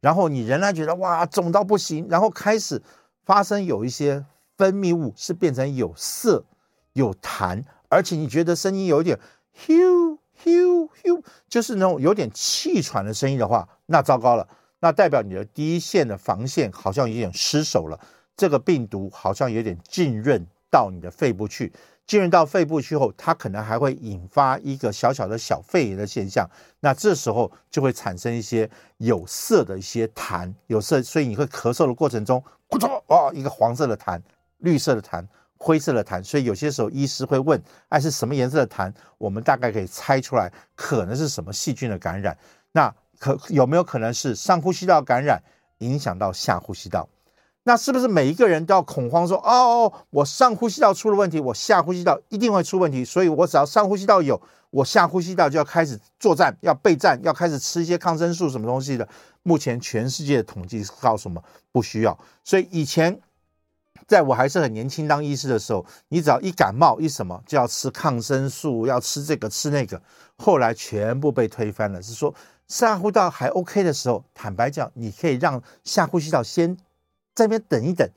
[0.00, 2.82] 然后你仍然觉得哇肿到不行，然后开始
[3.24, 4.24] 发生有一些。
[4.58, 6.44] 分泌物是变成有色、
[6.92, 9.16] 有痰，而且你觉得声音有点
[9.56, 14.48] 咻咻咻，就是那种有点气喘的声音的话，那糟糕了，
[14.80, 18.00] 那代表你的第一线的防线好像有点失守了。
[18.36, 21.72] 这个病毒好像有点浸润到你的肺部去，
[22.06, 26.48] 进入到肺部去后，它可能还会引发一个小小的小肺炎的现象。
[26.80, 34.20] 那这时候就会产生一些有色的一些痰，有色，所以你会咳嗽的过程中，咕咚啊，一个黄色的痰。
[34.58, 35.24] 绿色的痰，
[35.56, 42.36] 灰色的痰，所以有些时候医师会问：“哎，是什么颜色的痰？”我们大概可以猜出来，可能是什么细菌的感染。
[42.72, 45.40] 那可有没有可能是上呼吸道感染
[45.78, 47.08] 影响到下呼吸道？
[47.68, 59.06] 那是不是每一个人都要恐慌说：“哦，我上呼吸道出了问题，我下呼吸道一定会出问题，所以我只要上呼吸道有，我下呼吸道就要开始作战，要备战，要开始吃一些抗生素什么东西的？”
[59.44, 62.18] 目前全世界的统计是告诉我们不需要。
[62.42, 63.20] 所以以前。
[64.06, 70.00] 在我还是很年轻当医师的时候，你只要一感冒一什么就要吃抗生素，要吃这个吃那个，
[70.38, 72.00] 后来全部被推翻了。
[72.00, 72.34] 是说
[72.68, 76.74] 下呼吸道还 OK 的时候，坦白讲，你可以让下呼吸道先
[77.38, 78.08] 在那边等一等，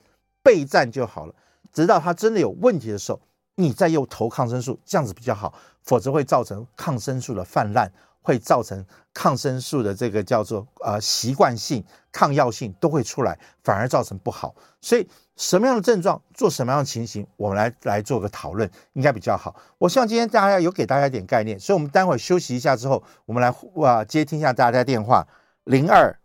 [0.42, 1.34] 备战就好了。
[1.72, 3.20] 直到它真的有问题的时候，
[3.54, 7.92] 你再又投抗生素，这样子比较好，否则会造成抗生素的泛滥。
[8.24, 11.82] 会造成抗生素的这个叫做呃习惯性
[12.12, 14.54] 抗药性都会出来，反而造成不好。
[14.80, 19.56] 所以什么样的症状做什么样的情形，我们来来做个讨论，应该比较好。
[19.76, 25.26] 我希望今天大家有给大家一点概念，所以我们待会休息一下之后，我们来哇接听一下大家电话
[25.64, 26.16] 零二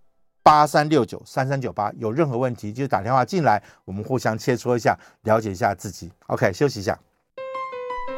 [0.47, 6.09] 八三六九三三九八，有任何问题就打电话进来，我们互相切磋一下，了解一下自己。
[6.27, 6.97] OK，休息一下。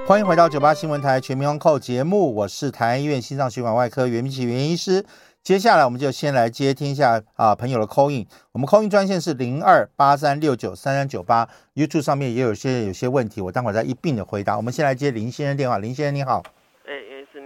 [0.06, 5.04] 欢迎回到九八新闻台全民安扣节目，我是台安医院心脏血管外科袁明启袁医师。
[5.42, 14.56] 接下来我们就先来接听一下啊朋友的 call in，我们 call in 专线是零二八三六九三三九八，YouTube 上面也有些有些问题，我待会再一并的回答。
[14.56, 16.44] 我们先来接林先生电话，林先生你好，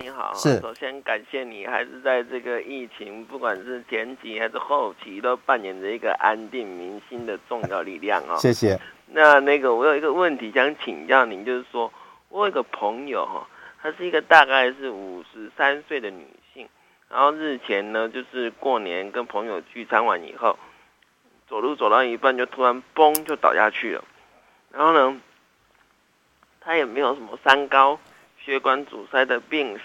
[0.03, 8.77] 你好，是，首先感谢你还是在这个疫情不管是前期还是后期都扮演着一个安定民心的重要力量啊、哦，谢谢。
[9.07, 11.89] 那那个我有一个问题想请教您，就是说。
[12.27, 13.47] 我有一个朋友哈，
[13.79, 16.67] 她是一个大概是五十三岁的女性，
[17.07, 20.57] 然后日前呢，就是过年跟朋友聚餐完以后，
[21.47, 24.03] 走路走到一半就突然嘣就倒下去了，
[24.71, 25.21] 然后呢，
[26.59, 27.99] 她也没有什么三高、
[28.43, 29.83] 血管阻塞的病史，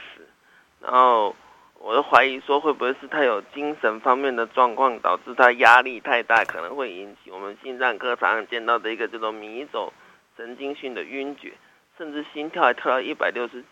[0.81, 1.35] 然后
[1.79, 9.93] 我就怀疑说会不会是他有精神方面的状况导致他压力太大，可能会引起我们心脏科常常见到的一个叫做迷走
[10.37, 11.53] 神经性的晕厥。
[11.97, 13.67] 甚至心跳还跳到一百六十几，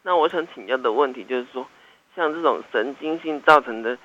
[0.00, 1.68] 那我想请教的问题就是说，
[2.16, 3.98] 像这种神经性造成的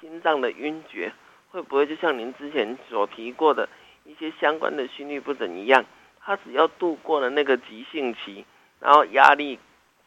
[0.00, 1.12] 心脏的晕厥，
[1.50, 3.68] 会不会就像您之前所提过的
[4.04, 5.84] 一些相关的心律不整一样，
[6.18, 8.46] 他只要度过了那个急性期，
[8.80, 9.58] 然后压力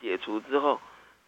[0.01, 0.81] 解除之后，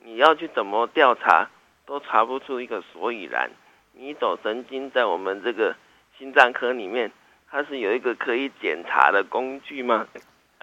[0.06, 1.50] 你要去怎么调查
[1.88, 3.50] 都查不出一个所以然。
[3.98, 5.76] 迷走神经在我们这个
[6.18, 7.12] 心脏科里面，
[7.50, 10.06] 它是有一个可以检查的工具吗？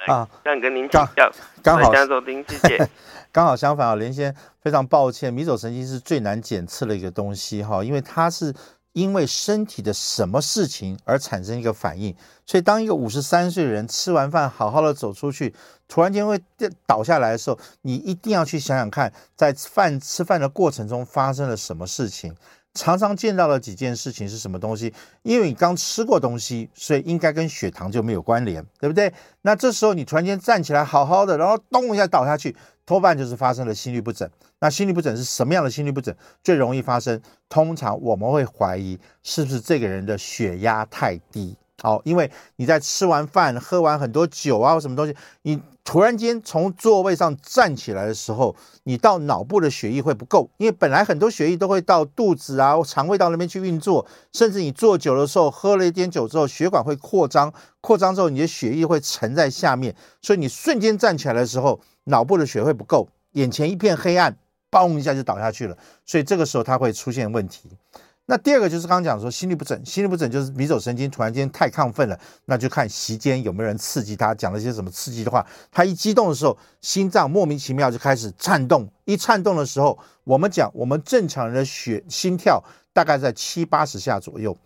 [0.06, 1.30] 啊，想跟您请教，
[1.62, 2.88] 刚好收听，谢谢。
[3.32, 8.52] 刚好相反啊，林先非常抱歉，迷走神经是最难检测的一个东西哈，因为它是
[8.92, 15.54] 因为身体的什么事情而产生一个反应，所以当一个五十三岁的人吃完饭好好的走出去，
[15.88, 16.40] 突然间会
[16.86, 22.34] 倒下来的时候，你一定要去想想看，在饭吃饭的过程中发生了什么事情。
[22.74, 24.92] 常常见到的几件事情是什么东西？
[25.22, 29.12] 因为你刚吃过东西，所以应该跟血糖就没有关联，对不对？
[29.42, 34.28] 那这时候你突然间站起来好好的，然后咚一下倒下去，多半就是发生了心律不整。
[34.60, 36.14] 那心律不整是什么样的心律不整？
[36.42, 41.56] 最容易发生，通常我们会怀疑是不是这个人的血压太低。
[41.80, 48.54] 好，因为你在吃完饭、喝完很多酒啊，或什么东西，你突然间从座位上站起来的时候，
[48.84, 64.36] 你到脑部的血液会不够，因为本来很多血液都会到肚子啊、肠胃道那边去运作，甚至你坐久的时候，喝了一点酒之后，血管会扩张，扩张之后你的血液会沉在下面，所以你瞬间站起来的时候，脑部的血会不够，眼前一片黑暗，
[64.70, 67.70] 嘣一下就倒下去了，所以这个时候它会出现问题。
[68.26, 84.56] 那第二个就是刚刚讲说心律不整，心律不整就是迷走神经突然间太亢奋了，那就看席间有没有人刺激他，讲了一些什么刺激的话，他一激动的时候，心脏莫名其妙就开始颤动，一颤动的时候，我们讲我们正常人的血心跳大概在七八十下左右，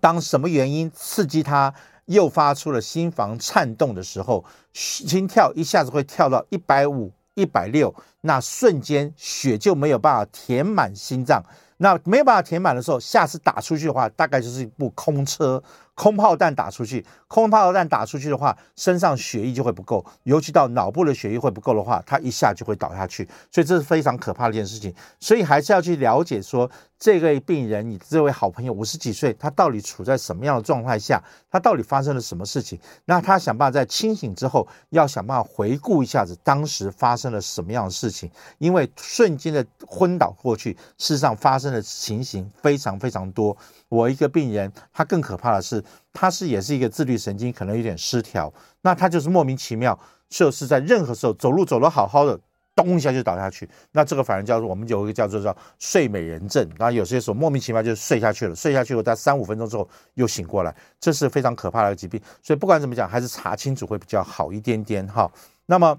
[0.00, 1.74] 当什么原因刺激他，
[2.06, 11.42] 诱发出了心房颤动的时候，心跳一下子会跳到一百五、一百六，那瞬间血就没有办法填满心脏。
[11.78, 15.62] 那没有办法填满的时候，下次打出去的话，大概就是一部空车。
[15.98, 24.94] 空炮弹打出去，空炮弹打出去的话，身上血液就会不够，尤其到脑部的血液会不够的话，他一下就会倒下去，所以这是非常可怕的一件事情。
[25.18, 31.20] 所以还是要去了解说，这位病人，你这位好朋友五十几岁，他到底处在什么样的状态下？
[31.50, 32.78] 他到底发生了什么事情？
[33.06, 43.56] 那他想办法在清醒之后，要想办法回顾一下子当时发生了什么样的事情，因为瞬间的昏倒过去，事实上发生的情形非常非常多。
[43.88, 45.82] 我一个病人，他更可怕的是，
[46.12, 49.98] 他是也是一个自律神经可能有点失调，那他就是莫名其妙，
[50.28, 52.38] 就是在任何时候走路走得好好的，
[52.74, 53.68] 咚一下就倒下去。
[53.92, 62.20] 那这个反而叫做我们有一个叫做叫睡美人症，那有些时候莫名其妙就睡下去了，睡下去后在三五分钟之后又醒过来，这是非常可怕的一个疾病。
[62.42, 65.30] 所以不管怎么讲，还是查清楚会比较好一点点哈。
[65.66, 65.98] 那么。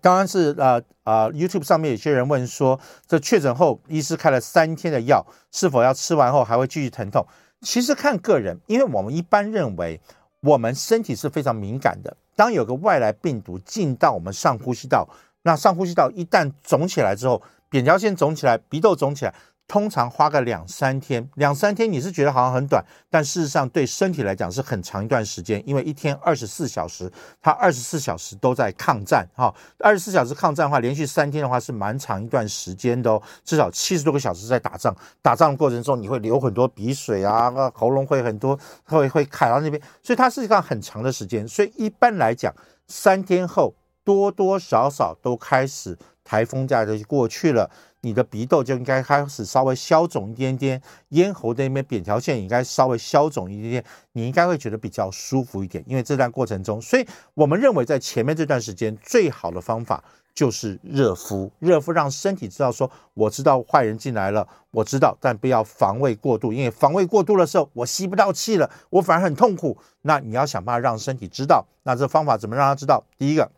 [0.00, 7.26] 刚刚是呃、呃、YouTube 上面有些人问说，这确诊后医师开了三天的药，是否要吃完后还会继续疼痛？
[7.62, 10.00] 其实看个人，因为我们一般认为
[10.40, 15.08] 我们身体是非常敏感的，当有个外来病毒进到我们上呼吸道，
[15.42, 19.34] 那上呼吸道一旦肿起来之后，扁桃腺肿起来，鼻窦肿起来。
[19.72, 42.54] 通常花个两三天，两三天你是觉得好像很短，但事实上对身体来讲是很长一段时间，因为一天二十四小时，它二十四小时都在抗战，哈，二十四小时抗战的话，连续三天的话是蛮长一段时间的哦，至少七十多个小时在打仗，打仗的过程中你会流很多鼻水啊，喉咙会很多会会卡到那边，所以它是一个很长的时间，所以一般来讲，
[42.88, 47.70] 三天后多多少少都开始台风假就过去了。
[48.04, 55.82] 你的鼻窦就应该开始稍微消肿一点点，咽喉那边扁条线应该稍微消肿一点点，你应该会觉得比较舒服一点。
[55.86, 60.02] 因为这段过程中，所以我们认为在前面这段时间最好的方法
[60.34, 69.78] 就是热敷，热敷让身体知道说，我知道坏人进来了，我知道，但不要防卫过度，因为防卫过度的时候，我吸不到气了，我反而很痛苦。
[70.00, 73.04] 那你要想办法让身体知道，那这方法怎么让他知道？
[73.16, 73.48] 第一个，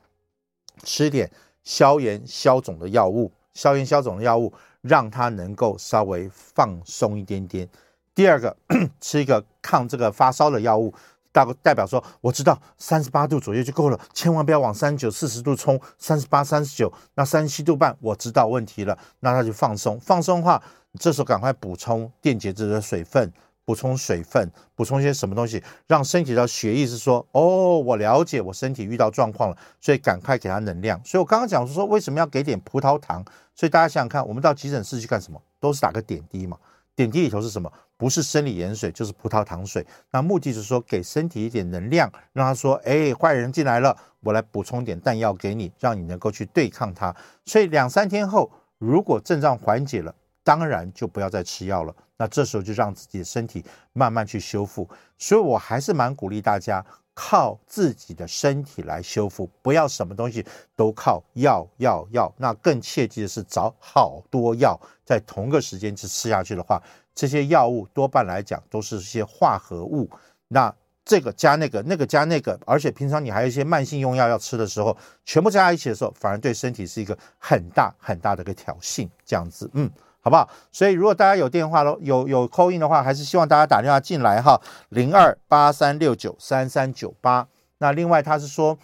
[0.83, 1.31] 吃点
[1.63, 3.33] 消炎消肿的药物。
[3.55, 7.69] 消炎消肿的药物，让它能够稍微放松一点点。
[8.15, 8.57] 第二个，
[9.01, 10.93] 吃一个抗这个发烧的药物，
[11.33, 15.81] 大代表说我知道三十八度左右就够了，千万不要往三十九、四十度冲。
[15.99, 19.99] 三十八、三十九，那三十七度半，我知道问题了，那他就放松。
[19.99, 20.63] 放松的话，
[21.01, 23.33] 这时候赶快补充电解质的水分。
[23.65, 31.01] 补充水分，补充一些什么东西，让身体的血液是说，哦，我了解我身体遇到状况了，所以赶快给他能量。
[31.05, 33.25] 所以我刚刚讲说，为什么要给点葡萄糖？
[33.55, 35.41] 所以大家想想看，我们到急诊室去干什么？
[35.61, 36.59] 都是打个点滴嘛。
[36.97, 37.73] 点滴里头是什么？
[37.97, 39.85] 不是生理盐水，就是葡萄糖水。
[40.11, 47.15] 那目的是说给身体一点能量，让他说，哎，坏人进来了，我来补充点弹药给你，让你能够去对抗他。
[47.45, 51.93] 所以两三天后，如果症状缓解了，当然就不要再吃药了。
[52.17, 62.33] 那这时候就让自己的身体慢慢去修复，所以我还是蛮鼓励大家靠自己的身体来修复，不要什么东西都靠药药药。
[62.39, 66.81] 那更切记的是找好多药在同个时间去吃下去的话，
[67.13, 70.09] 这些药物多半来讲都是些化合物。
[70.47, 70.73] 那
[71.05, 79.09] 这个加那个，那个加那个，而且平常你还有一些慢性用药要吃的时候，全部加在一起的时候，反而对身体是一个很大很大的一个挑衅。
[79.27, 79.91] 这样子，嗯。
[80.25, 80.49] 好不好？
[80.73, 84.59] 所以如果大家有电话咯，有有 call in 的话，还是希望大家打电话进来哈，
[84.89, 87.47] 零二八三六九三三九八。
[87.77, 88.79] 那另外他是说，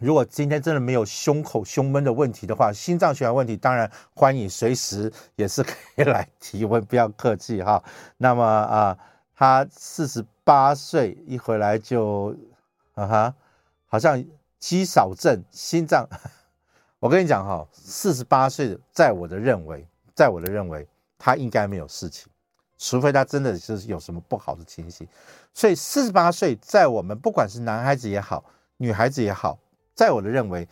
[0.00, 7.82] 如果今天真的没有胸口胸闷的问题的话，心脏血管问题，当然欢迎随时也是可以来提问，不要客气哈。
[8.18, 8.96] 那么啊，
[9.34, 12.36] 他四十八岁一回来就
[12.94, 13.34] 啊哈，
[13.88, 14.24] 好像
[14.60, 16.08] 肌少症，心脏。
[17.00, 19.84] 我跟你讲哈，四十八岁，在我的认为。
[20.14, 20.86] 在我的认为，
[21.18, 22.30] 他应该没有事情，
[22.78, 25.06] 除非他真的是有什么不好的情形。
[25.54, 28.44] 所以四十八岁，在我们不管是男孩子也好，
[28.78, 29.58] 女孩子也好，
[29.94, 30.68] 在我的认为，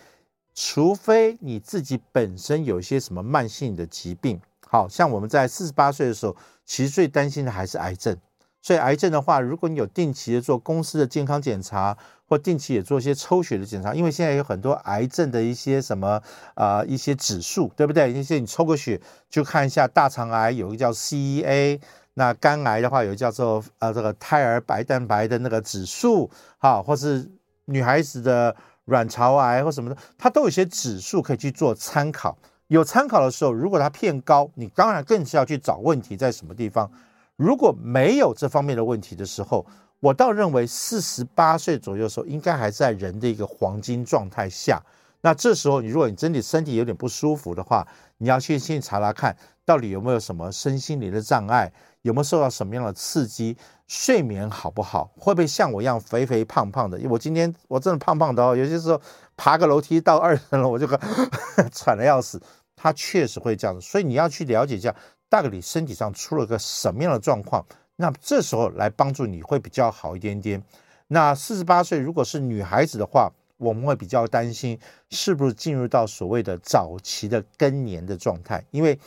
[0.54, 8.16] 除非你自己本身有一些什么慢性的疾病，好像我们在四十八岁的时候，其实最担心的还是癌症。
[8.62, 11.96] 所以癌症的话，如果你有定期的做公司的健康检查，
[12.30, 16.22] 或定期也做一些抽血的检查，因为现在有很多癌症的一些什么
[16.54, 18.12] 啊、一些指数，对不对？
[18.12, 21.80] 一些你抽个血就看一下大肠癌有一个叫 CEA，
[22.14, 27.28] 那肝癌的话有叫做呃这个胎儿白蛋白的那个指数，好，或是
[27.64, 28.54] 女孩子的
[28.84, 32.38] 卵巢癌或什么的，它都有一些指数可以去做参考。
[32.68, 36.88] 有参考的时候，如果它偏高，你当然更是要去找问题在什么地方。
[37.34, 39.66] 如果没有这方面的问题的时候，
[40.00, 44.82] 我倒认为四十八岁左右的时候，应该还在人的一个黄金状态下。
[45.20, 47.86] 那这时候，你如果你真的身体有点不舒服的话，
[48.16, 49.36] 你要去先查查看，
[49.66, 51.70] 到底有没有什么身心灵的障碍，
[52.00, 53.54] 有没有受到什么样的刺激，
[53.86, 56.98] 睡眠好不好，会不会像我一样肥肥胖胖的？
[57.10, 58.98] 我今天我真的胖胖的哦，有些时候
[59.36, 60.86] 爬个楼梯到二层了，我就
[61.70, 62.40] 喘得要死。
[62.74, 64.96] 它确实会这样子，所以你要去了解一下，
[65.28, 67.62] 大概你身体上出了个什么样的状况。
[68.00, 70.62] 那这时候来帮助你会比较好一点点。
[71.08, 74.78] 那四十八岁如果是女孩子的话，我们会比较担心
[75.10, 78.98] 是不是进入到所谓的早期的更年的状态，因为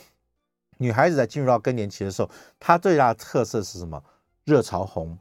[0.78, 2.30] 女孩子在进入到更年期的时候，
[2.60, 4.00] 她最大的特色是什么？
[4.44, 5.18] 热潮红、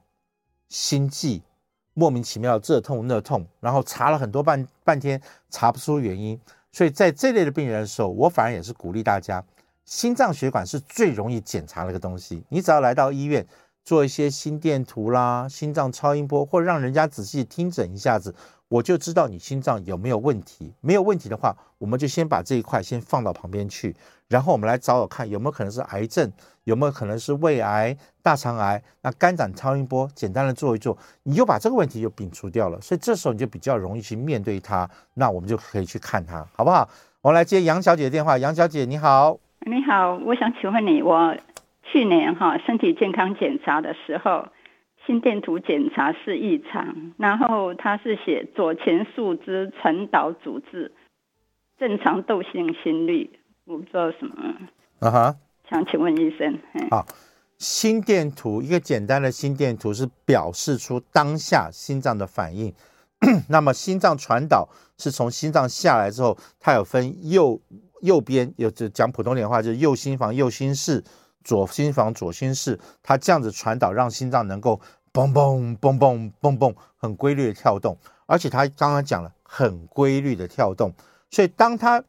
[0.69, 1.41] 心悸、
[1.95, 5.19] 莫名其妙这痛那痛，然后查了很多半半天
[5.49, 6.39] 查不出原因。
[6.71, 9.43] 所以在这类的病人的时候，我反而也是鼓励大家，
[9.83, 13.43] 心脏血管是最容易检查的一个东西，你只要来到医院。
[13.83, 18.33] 做一些心电图啦、心脏超音波，或者让人家仔细听诊一下子，
[18.69, 20.73] 我就知道你心脏有没有问题。
[20.81, 23.95] 没有问题的话，我们就先把这一块先放到旁边去，
[24.29, 26.31] 然后我们来找找看有没有可能是癌症，
[26.63, 28.81] 有没有可能是胃癌、大肠癌。
[29.01, 32.79] 那肝胆超音波简单的做一做，你就把这个问题就摒除掉了。
[32.79, 34.89] 所以这时候你就比较容易去面对它。
[35.15, 36.87] 那我们就可以去看它，好不好？
[37.21, 38.37] 我来接杨小姐的电话。
[38.37, 41.35] 杨小姐你好，你好，我想请问你我。
[41.93, 44.47] 去年哈身体健康检查的时候，
[45.05, 50.91] 心电图检查是异常，然后他是写左前树枝传导阻滞，
[51.77, 53.29] 正常窦性心律，
[53.65, 54.55] 我不知道什么。
[55.01, 55.35] 啊哈，
[55.69, 56.57] 想请问医生。
[56.89, 57.05] 好，
[57.59, 62.73] 心电图一个简单的心电图是表示出当下心脏的反应。
[63.49, 64.67] 那么心脏传导
[64.97, 67.61] 是从心脏下来之后，它有分右
[68.01, 71.03] 右边，有就讲普通点话就是右心房、右心室。
[71.43, 74.79] 左心房、左心室，它这样子传导，让心脏能够
[75.11, 80.93] 嘣嘣嘣嘣嘣嘣很规律的跳动，而且它刚刚讲了很规律的跳动，
[81.29, 82.03] 所以当它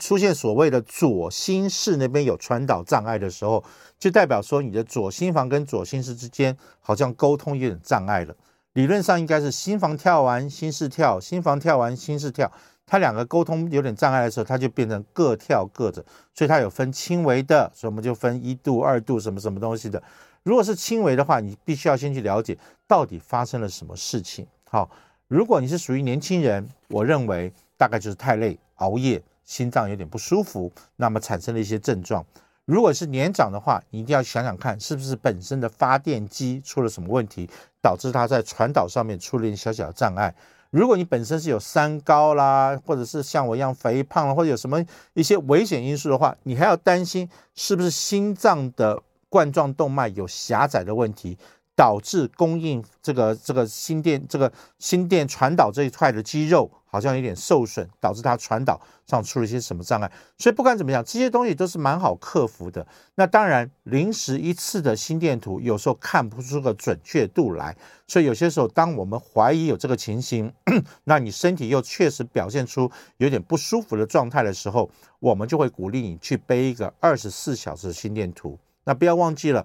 [0.00, 3.64] 出现所谓的左心室那边有传导障碍的时候，
[3.98, 8.34] 就代表说你的左心房跟左心室之间好像沟通有点障碍了。
[8.74, 12.52] 理论上应该是心房跳完，心室跳，心房跳完，心室跳。
[12.90, 20.02] 它两个沟通有点障碍的时候，它就变成各跳各的，所以它有分轻微的，所以我们就分一度、二度什么什么东西的。
[20.42, 24.46] 如果是轻微的话，你必须要先去了解到底发生了什么事情。
[24.70, 24.90] 好，
[25.26, 32.24] 如果你是属于年轻人，我认为大概就是太累、熬夜、心脏有点不舒服，那么产生了一些症状。
[32.64, 37.48] 如果是年长的话，你一定要想想看，是不是本身的发电机出了什么问题，
[37.82, 40.34] 导致它在传导上面出了一点小小的障碍。
[40.70, 51.38] 如果你本身是有三高啦，或者是像我一样肥胖了，或者有什么一些危险因素的话，你还要担心是不是心脏的冠状动脉有狭窄的问题。
[51.78, 60.10] 导致供应这个这个心电这个心电传导这一块的肌肉好像有点受损，导致它传导上出了一些什么障碍。
[60.38, 62.84] 所以不管怎么样，这些东西都是蛮好克服的。
[63.14, 67.76] 那当然，临时一次的心电图有时候看不出个准确度来，
[68.08, 70.52] 所以有些时候当我们怀疑有这个情形，
[71.04, 78.58] 那你身体又确实表现出有点不舒服的状态的时候，我们就会鼓励你去背一个二十四小时心电图。
[78.82, 79.64] 那不要忘记了。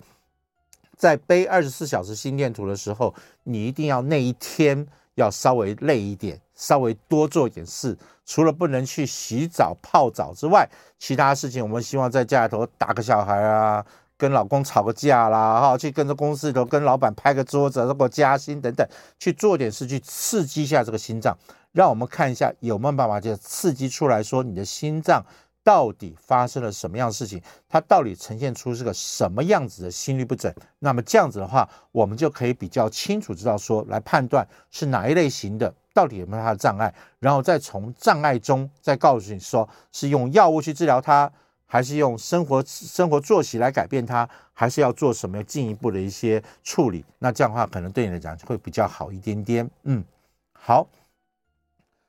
[0.98, 3.14] 在背二十四小时心电图的时候，
[3.44, 4.86] 你一定要那一天
[5.16, 7.98] 要稍微累一点，稍微多做点事。
[8.26, 13.86] 除了不能去洗澡泡澡之外，其他事情我们希望在家里头打个小孩啊，
[14.18, 18.88] 跟老公吵个架啦，哈，去跟着公司里头跟老板拍个桌子，如果加薪等等，
[19.20, 21.38] 去做点事去刺激一下这个心脏，
[21.74, 25.26] 让我们看一下有没有办法就刺激出来说你的心脏。
[25.64, 27.42] 到底发生了什么样的事情？
[27.70, 30.54] 它到底呈现出是个什么样子的心律不整？
[30.80, 41.32] 那么这样子的话，我们就可以比较清楚知道说，来判断是哪一类型的，到底有没有它的障碍，然后再从障碍中再告诉你说，是用药物去治疗它，
[41.66, 47.06] 还是用生活生活作息来改变它，还是要做什么进一步的一些处理？
[47.20, 49.70] 那这样的话，可能对你来讲会比较好一点点。
[49.84, 50.04] 嗯，
[50.52, 50.88] 好。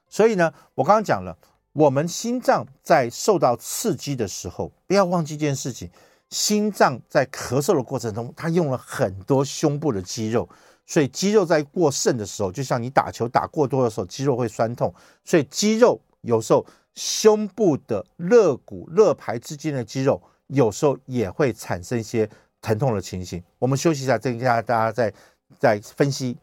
[0.09, 1.37] 所以呢，我刚刚讲了。
[1.75, 5.91] 我们心脏在受到刺激的时候，不要忘记一件事情：
[6.31, 10.49] 心脏在咳嗽的过程中，它用了很多胸部的肌肉，
[10.87, 14.95] 所以肌肉在过剩的时候，就像你打球打过多的时候，肌肉会酸痛，
[15.25, 16.65] 所以肌肉有时候
[16.95, 22.31] 胸部的肋骨、肋排之间的肌肉有时候也会产生一些
[22.63, 23.43] 疼痛的情形。
[23.59, 25.13] 我们休息一下，再跟大家再
[25.59, 26.37] 再分析。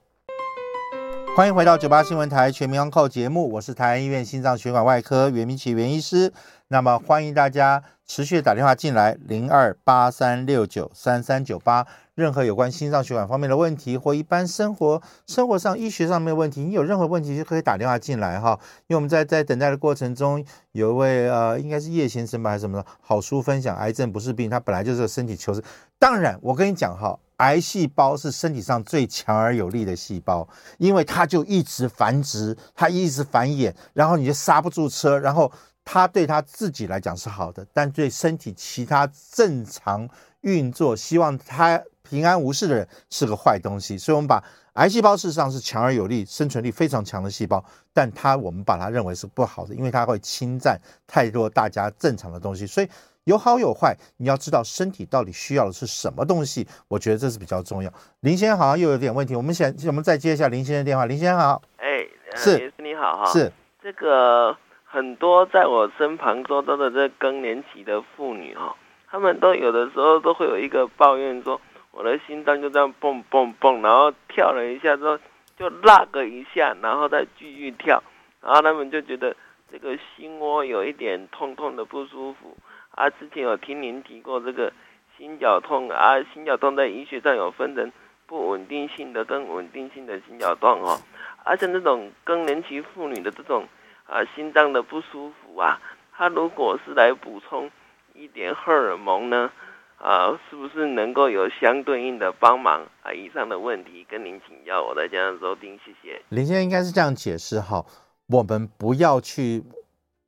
[1.34, 6.34] 欢迎回到九八新闻台全民安扣节目，我是台安医院心脏血管外科袁明启袁医师。
[6.68, 18.60] 那么欢迎大家持续打电话进来，零二八三六九三三九八，任何有关心脏血管方面的问题或一般生活生活上医学上面的问题，你有任何问题就可以打电话进来哈。
[18.88, 25.64] 因为我们在在等待的过程中，有一位呃应该是叶先生吧还是什么的好书分享，癌症不是病，他本来就是个身体求生。
[25.98, 27.18] 当然我跟你讲哈。
[27.42, 35.52] 癌细胞是身体上最强而有力的细胞，因为它就一直繁殖，它一直繁衍，然后你就刹不住车，然后
[35.84, 40.08] 它对它自己来讲是好的，但对身体其他正常
[40.42, 43.98] 运作、希望它平安无事的人是个坏东西。
[43.98, 52.88] 所以，我们把癌细胞事实上是强而有力、生存力非常强的细胞，但它我们把它认为是不好的，因为它会侵占太多大家正常的东西，所以。
[53.32, 57.90] 有好有坏，你要知道身体到底需要的是什么东西，我觉得这是比较重要。
[58.20, 61.06] 林先生好像又有点问题，我们先我们再接一下林先生电话。
[61.06, 62.06] 林先生好，哎，
[62.36, 63.50] 是，你好哈，是
[63.82, 68.76] 这个很多在我身旁周遭的这更年期的妇女哈，
[69.10, 71.62] 她们都有的时候都会有一个抱怨说，
[71.92, 75.18] 我的心脏就这样蹦蹦蹦，然后跳了一下之后
[75.58, 78.04] 就那个一下，然后再继续跳，
[78.42, 79.34] 然后他们就觉得
[79.72, 82.58] 这个心窝有一点痛痛的不舒服。
[82.92, 84.72] 啊，之前有听您提过这个
[85.18, 87.92] 心绞痛啊，心绞痛在医学上有分成
[88.28, 91.00] 不稳定性的跟稳定性的心绞痛哦，
[91.44, 93.66] 而且那种更年期妇女的这种
[94.06, 95.80] 啊心脏的不舒服啊，
[96.12, 97.72] 她如果是来补充
[98.14, 99.52] 一点荷尔蒙呢，
[99.98, 103.14] 啊，是不是能够有相对应的帮忙啊？
[103.14, 106.22] 以上的问题跟您请教，我在家收听，谢谢。
[106.30, 107.86] 林先生应该是这样解释哈，
[108.28, 109.64] 我们不要去。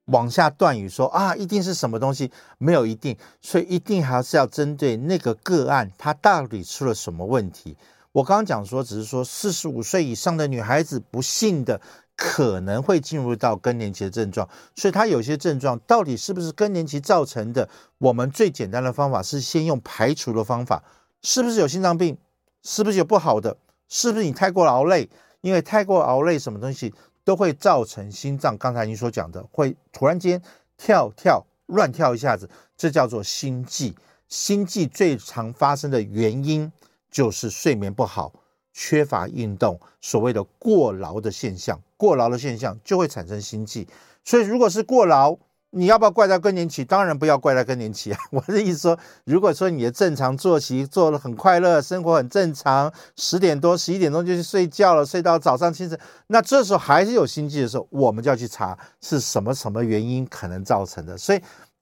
[0.05, 2.31] 往下断语说啊，一定是什么东西？
[2.57, 7.77] 没有一定，所以一定还是要针对那个个案，它到底出了什么问题。
[8.11, 11.81] 我刚刚讲说，只是说四十五岁以上的女孩子，不幸的
[12.15, 17.67] 可能会进入到更年期的症状，所以她有些症状到底是不是更年期造成的？
[17.97, 20.83] 我们最简单的方法是先用排除的方法，
[21.21, 22.17] 是不是有心脏病？
[22.61, 23.57] 是不是有不好的？
[23.89, 25.09] 是不是你太过劳累？
[25.41, 26.93] 因为太过劳累，什么东西？
[27.23, 30.41] 都会造成心脏，刚才您所讲的，会突然间
[30.77, 33.95] 跳跳乱跳一下子，这叫做心悸。
[34.27, 36.71] 心悸最常发生的原因
[37.11, 38.33] 就是睡眠不好、
[38.73, 41.79] 缺乏运动，所谓的过劳的现象。
[41.97, 43.87] 过劳的现象就会产生心悸。
[44.25, 45.37] 所以，如果是过劳，
[45.75, 46.85] 你要不要怪在更年期？
[46.85, 48.19] 当然不要怪在更年期啊！
[48.31, 61.17] 我的意思说，如果说你的正常作息做得很快乐，生活很正常，十点多、十一点钟就去睡觉了，睡到早上清晨，那这时候还是有心悸的时候，我们就要去查是什么什么原因可能造成的。
[61.17, 61.41] 所以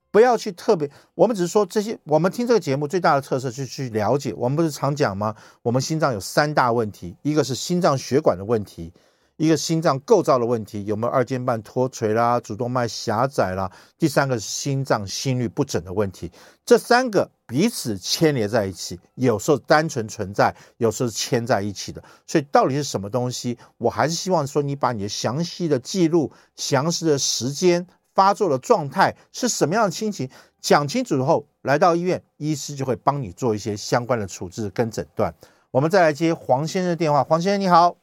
[0.09, 1.97] 不要去特别，我们只是说这些。
[2.05, 4.33] 我们听这个节目最大的特色就是去了解。
[4.37, 5.35] 我们不是常讲吗？
[5.61, 8.93] 我们心脏有三大问题，一个是心脏血管的问题。
[9.41, 13.71] 一个心脏构造的问题，有没有二尖瓣脱垂啦、主动脉狭窄啦？
[13.97, 16.31] 第三个是心脏心律不整的问题，
[16.63, 22.03] 这三个彼此牵连在一起，有时候单纯存在，有时候牵在一起的。
[22.27, 23.57] 所以到底是什么东西？
[23.79, 30.29] 我还是希望说，你把你的详细的记录、详细的时间、发作的状态是什么样的心情
[30.59, 35.33] 讲清楚之后，来到医院，医师就会帮你做一些相关的处置跟诊断。
[35.71, 38.00] 我们再来接黄先生的电话，黄先生你好。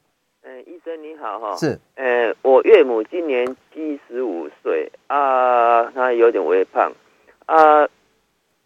[1.20, 3.44] 好哈，是，呃，我岳母今年
[3.74, 6.92] 七十五岁啊，她有点微胖
[7.46, 7.88] 啊，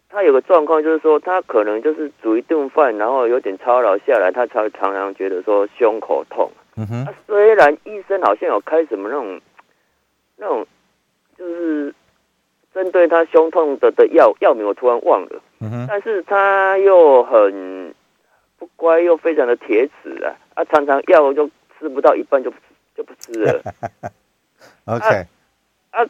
[0.07, 6.51] 她有个状况就是说，她可能就是煮一顿饭，然后有点操劳下来，她才常常觉得说胸口痛。
[6.77, 9.41] 嗯哼，啊、虽然医生好像有开什么那种
[10.37, 10.65] 那种，
[11.37, 11.93] 就是
[12.73, 15.41] 针对她胸痛的的药药名，我突然忘了。
[15.59, 17.95] 嗯哼，但是她又很
[18.59, 21.49] 不乖，又非常的铁齿啊，啊，常常药就。
[21.83, 22.57] 吃不到一半就不
[22.95, 23.61] 就不吃了。
[24.85, 25.05] OK，
[25.91, 26.09] 啊，啊，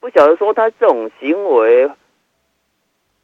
[0.00, 1.90] 不晓得说他这种行为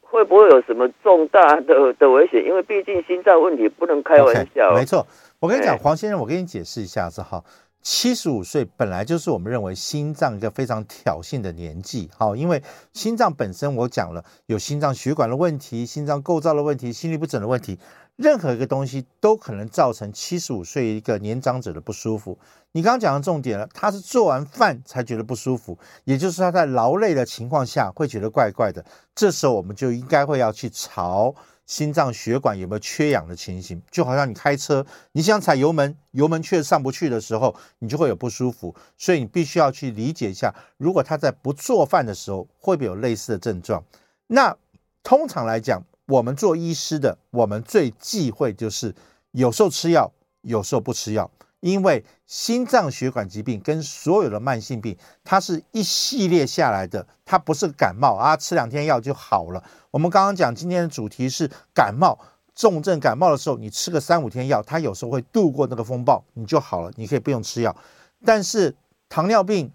[0.01, 2.45] 会不会有什么重大的的危险？
[2.45, 4.71] 因为毕竟心脏问题不能开玩笑。
[4.71, 5.07] Okay, 没错，
[5.39, 7.43] 我跟你讲，黄先生，我跟你解释一下子哈。
[7.81, 12.61] 七十五岁本来就是我们认为心脏一个非常挑衅的年纪，好，因为
[12.93, 17.79] 心脏本身我讲了有心脏血管的问题、心脏构造的问题、心律不整的问题。
[18.17, 22.37] 任何一个东西都可能造成七十五岁一个年长者的不舒服。
[22.71, 28.83] 你刚刚讲的重点了，他是做完饭才觉得不舒服，也就是他在劳累的情况下会觉得怪怪的。
[29.15, 31.31] 这时候我们就应该会要去查
[31.65, 38.73] 心脏血管有没有缺氧的情形，就好像你开车，你想踩油门，油门却上不去的时候，你就会有不舒服。
[38.97, 43.83] 所以你必须要去理解一下，如果他在不做饭的时候，会不会有类似的症状？
[44.27, 44.55] 那
[45.03, 48.95] 通常来讲，我们做医师的，我们最忌讳就是
[49.31, 50.09] 有时候吃药，
[50.41, 51.29] 有时候不吃药，
[51.59, 59.61] 因为心脏血管疾病跟所有的慢性病，它是一系列下来的，它不是感冒啊，吃两天药就好了。
[59.91, 62.17] 我们刚刚讲今天的主题是感冒，
[62.55, 67.75] 重症感冒的时候，你吃个三五天药，它有时候会度过那个风暴，你就好了，你可以不用吃药。
[68.23, 68.73] 但是
[69.09, 69.73] 糖尿病、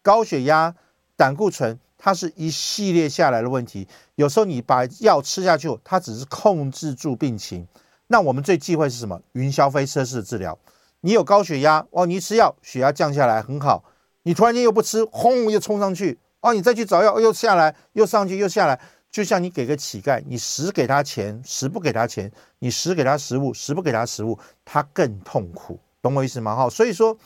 [0.00, 0.74] 高血压、
[1.14, 1.78] 胆固醇。
[1.98, 7.66] 它是一系列下来的问题，有时候你把药吃下去，它只是控制住病情。
[8.06, 9.20] 那我们最忌讳是什么？
[9.32, 10.58] 云霄飞车式的治疗。
[11.00, 13.84] 你有高血压哦，你一吃药，血压降下来很好。
[14.22, 18.80] 你突然间又不吃，轰又冲上去哦，你再去找药，又下来，又上去，又下来。
[19.10, 22.30] 就像你给个乞丐，你时给他钱，时不给他钱；
[22.60, 25.78] 你时给他食物，时不给他食物，他更痛苦。
[26.00, 26.54] 懂我意思吗？
[26.54, 27.16] 哈，所以说，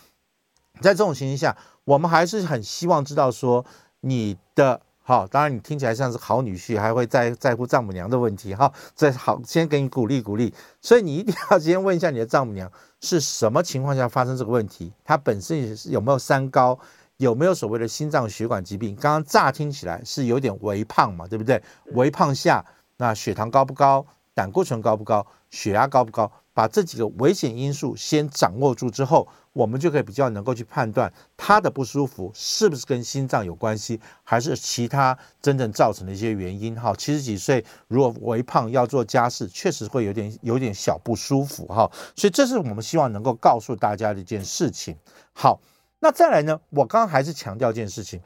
[0.81, 3.65] 在这种情形下，我们还是很希望知道说。
[4.03, 8.73] 你的好，当然你听起来像是好女婿，还会在在乎丈母娘的问题哈。
[8.95, 10.53] 这好，先给你鼓励鼓励。
[10.81, 16.79] 所以你一定要先问一下你的丈母娘是什么情况下发生这个问题，她本身有没有三高，
[17.17, 18.95] 有没有所谓的心脏血管疾病？
[18.95, 21.61] 刚刚乍听起来是有点微胖嘛，对不对？
[21.95, 22.65] 微胖下，
[22.97, 24.07] 那血糖高不高？
[24.35, 25.27] 胆固醇高不高？
[25.51, 26.31] 血压高不高？
[26.55, 36.79] 把这几个危险因素先掌握住之后，我们就可以比较能够去判断他的不舒服是不是跟心脏有关系，还是其他真正造成的一些原因。
[36.79, 41.67] 哈，七十几岁如果微胖要做家事，确实会有点有点小不舒服。
[41.67, 44.97] 哈，所以这是我们希望能够告诉大家的一件事情。
[45.33, 45.61] 好，
[46.01, 48.21] 那再来呢，我刚刚还是强调一件事情，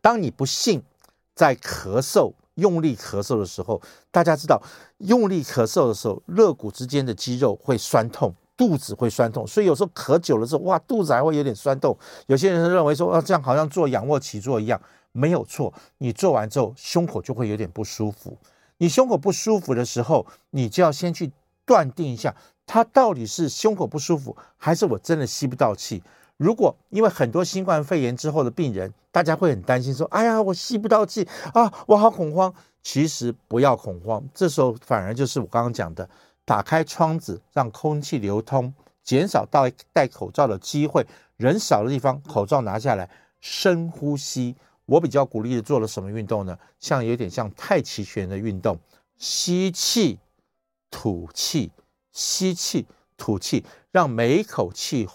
[0.00, 0.82] 当你不幸
[1.34, 2.32] 在咳嗽。
[2.54, 3.80] 用力咳嗽的时候，
[4.10, 4.62] 大家知道，
[4.98, 11.96] 用力咳嗽的时候，肋骨之间的肌肉会酸痛，肚子会酸痛，所以有时候咳久了之后，哇，肚子还会有点酸痛。
[12.26, 14.80] 有些人认为说，啊，这样好像做仰卧起坐一样，
[15.12, 15.72] 没有错。
[15.98, 18.38] 你做完之后，胸口就会有点不舒服。
[18.78, 21.32] 你胸口不舒服的时候，你就要先去
[21.64, 22.34] 断定一下，
[22.66, 26.02] 它到底是胸口不舒服，还是我真的吸不到气。
[26.36, 36.06] 如果因为很多新冠肺炎之后的病人，大家会很担心说：“哎呀，我吸不到气啊，我好恐慌。”其实不要恐慌，这时候反而就是我刚刚讲的，
[36.44, 41.06] 打开窗子，让空气流通，减少戴戴口罩的机会。
[41.38, 43.08] 人少的地方，口罩拿下来，
[43.40, 44.54] 深呼吸。
[44.84, 46.58] 我比较鼓励的做了什么运动呢？
[46.78, 48.78] 像有点像太极拳的运动，
[49.16, 50.18] 吸气，
[50.90, 51.72] 吐气，
[52.12, 55.08] 吸气，吐气，让每一口气。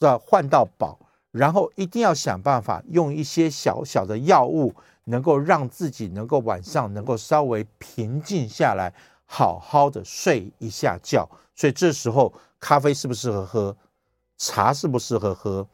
[0.00, 0.98] 要换到饱，
[1.30, 4.74] 然后一定要想办法用一些小小的药物，
[5.04, 8.92] 能够让自己能够晚上能够稍微平静下来，
[9.24, 11.28] 好好的睡一下觉。
[11.54, 13.76] 所以这时候咖啡适不适合喝？
[14.38, 15.66] 茶适不适合喝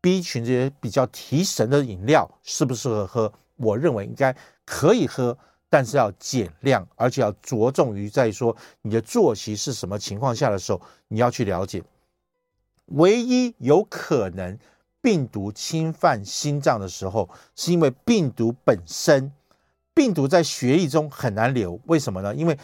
[0.00, 3.32] ？B 群这些比较提神的饮料适不适合喝？
[3.56, 4.32] 我认为应该
[4.64, 5.36] 可以喝，
[5.68, 11.82] 但是要减量，而且要着重于在说你的作息是什么情况下的时候，你要去了解。
[12.88, 14.58] 唯一有可能
[15.00, 19.32] 病毒侵犯心脏的时候，是因为病毒本身，
[19.94, 21.80] 病毒在血液中很难流。
[21.86, 22.34] 为什么呢？
[22.34, 22.58] 因为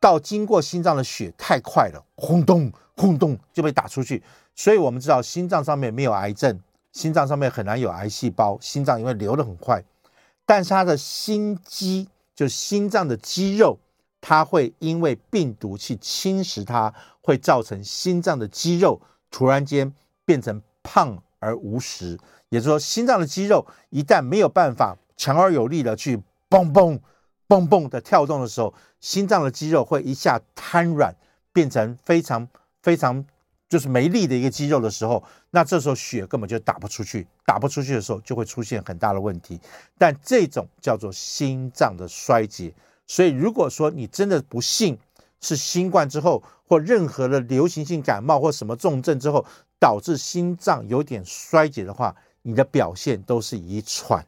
[0.00, 4.22] 到经过心脏的血太快了，轰咚轰咚就被打出去。
[4.54, 6.58] 所以我们知道心脏上面没有癌症，
[6.92, 8.58] 心脏上面很难有癌细胞。
[8.60, 9.82] 心脏因为流得很快，
[10.44, 13.78] 但是它的心肌，就心脏的肌肉，
[14.20, 19.00] 它会因为病毒去侵蚀它，会造成心脏的肌肉。
[19.30, 19.92] 突然间
[20.24, 22.18] 变成胖而无实，
[22.48, 27.00] 也就是说，心脏的肌肉一旦没有办法强而有力的去蹦蹦
[27.46, 31.14] 蹦蹦的跳动的时候，心脏的肌肉会一下瘫软，
[31.52, 32.48] 变成非常
[32.82, 33.24] 非常
[33.68, 39.60] 就是没力的一个肌肉的时候，那这时候血根本就打不出去，打不出去的时候就会出现很大的问题。
[39.98, 42.72] 但这种叫做心脏的衰竭，
[43.06, 44.98] 所以如果说你真的不幸，
[45.40, 49.44] 是新冠之后，或任何的流行性感冒或什么重症之后，
[49.78, 54.26] 导致心脏有点衰竭的话，你的表现都是以喘、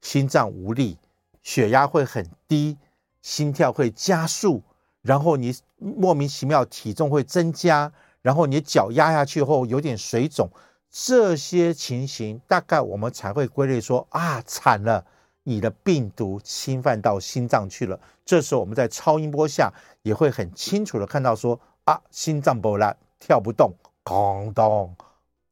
[0.00, 0.98] 心脏无力、
[1.42, 2.76] 血压会很低、
[3.22, 4.62] 心跳会加速，
[5.02, 7.92] 然后你莫名其妙体重会增加，
[8.22, 10.50] 然后你脚压下去后有点水肿，
[10.90, 15.06] 这些情形大概我们才会归类说啊，惨了，
[15.44, 17.98] 你的病毒侵犯到心脏去了。
[18.24, 19.72] 这时候我们在超音波下
[20.02, 23.72] 也会很清楚的看到说啊，心脏不拉，跳不动，
[24.04, 24.94] 咣咚，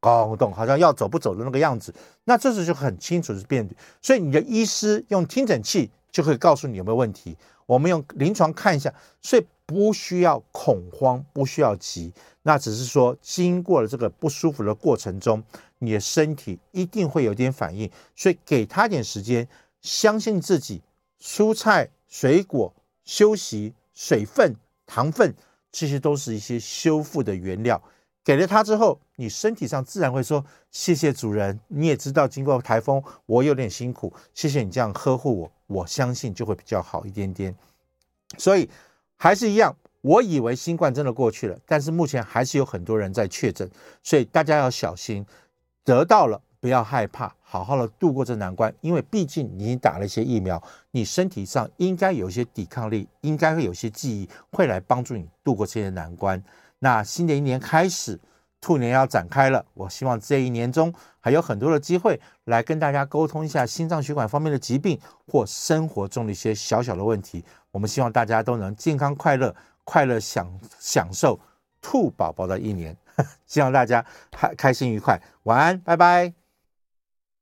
[0.01, 1.95] 咣咚，好像要走不走的那个样子。
[2.25, 3.77] 那这时候就很清楚是辨别。
[4.01, 7.37] 所以你的医师用听诊器就可以告诉你有没有问题。
[7.67, 12.11] 我们用临床看一下，所以不需要恐慌，不需要急。
[12.43, 15.43] 那只是说，经过了这个不舒服的过程中，
[15.81, 19.47] 你的身体一定会有点反应，所以给他点时间，
[19.81, 20.83] 相信自己，
[21.21, 22.75] 蔬菜、水果、
[23.05, 24.57] 休息、水分、
[24.87, 25.35] 糖分，
[25.71, 27.83] 这些都是一些修复的原料。
[28.25, 35.53] 给了它之后，你身体上自然会说：“谢谢主人。”你也知道，经过台风，我有点辛苦，谢谢你这样呵护我。
[35.67, 37.55] 我相信就会比较好一点点。
[38.37, 38.69] 所以
[39.17, 39.75] 还是一样。
[40.01, 43.69] 我以为新冠真的过去了，但是目前还是有很多人在确诊，
[44.03, 45.27] 所以大家要小心。
[45.83, 56.43] 得到了不要害怕，好好的度过这难关，因为毕竟你打了一些疫苗，你身体上应该有一些抵抗力，应该会有些记忆会来帮助你度过这些难关。
[56.79, 58.19] 那新的一年开始，
[58.61, 67.45] 兔年要展开了，我希望这一年中还有很多的机会来跟大家沟通一下心脏血管方面的疾病或生活中的一些小小的问题。
[67.71, 69.55] 我们希望大家都能健康快乐。
[69.91, 70.47] 快乐享
[70.79, 71.41] 享受
[71.81, 72.95] 兔宝宝的一年，
[73.49, 76.38] 希望大家开开心愉快，晚安，拜拜。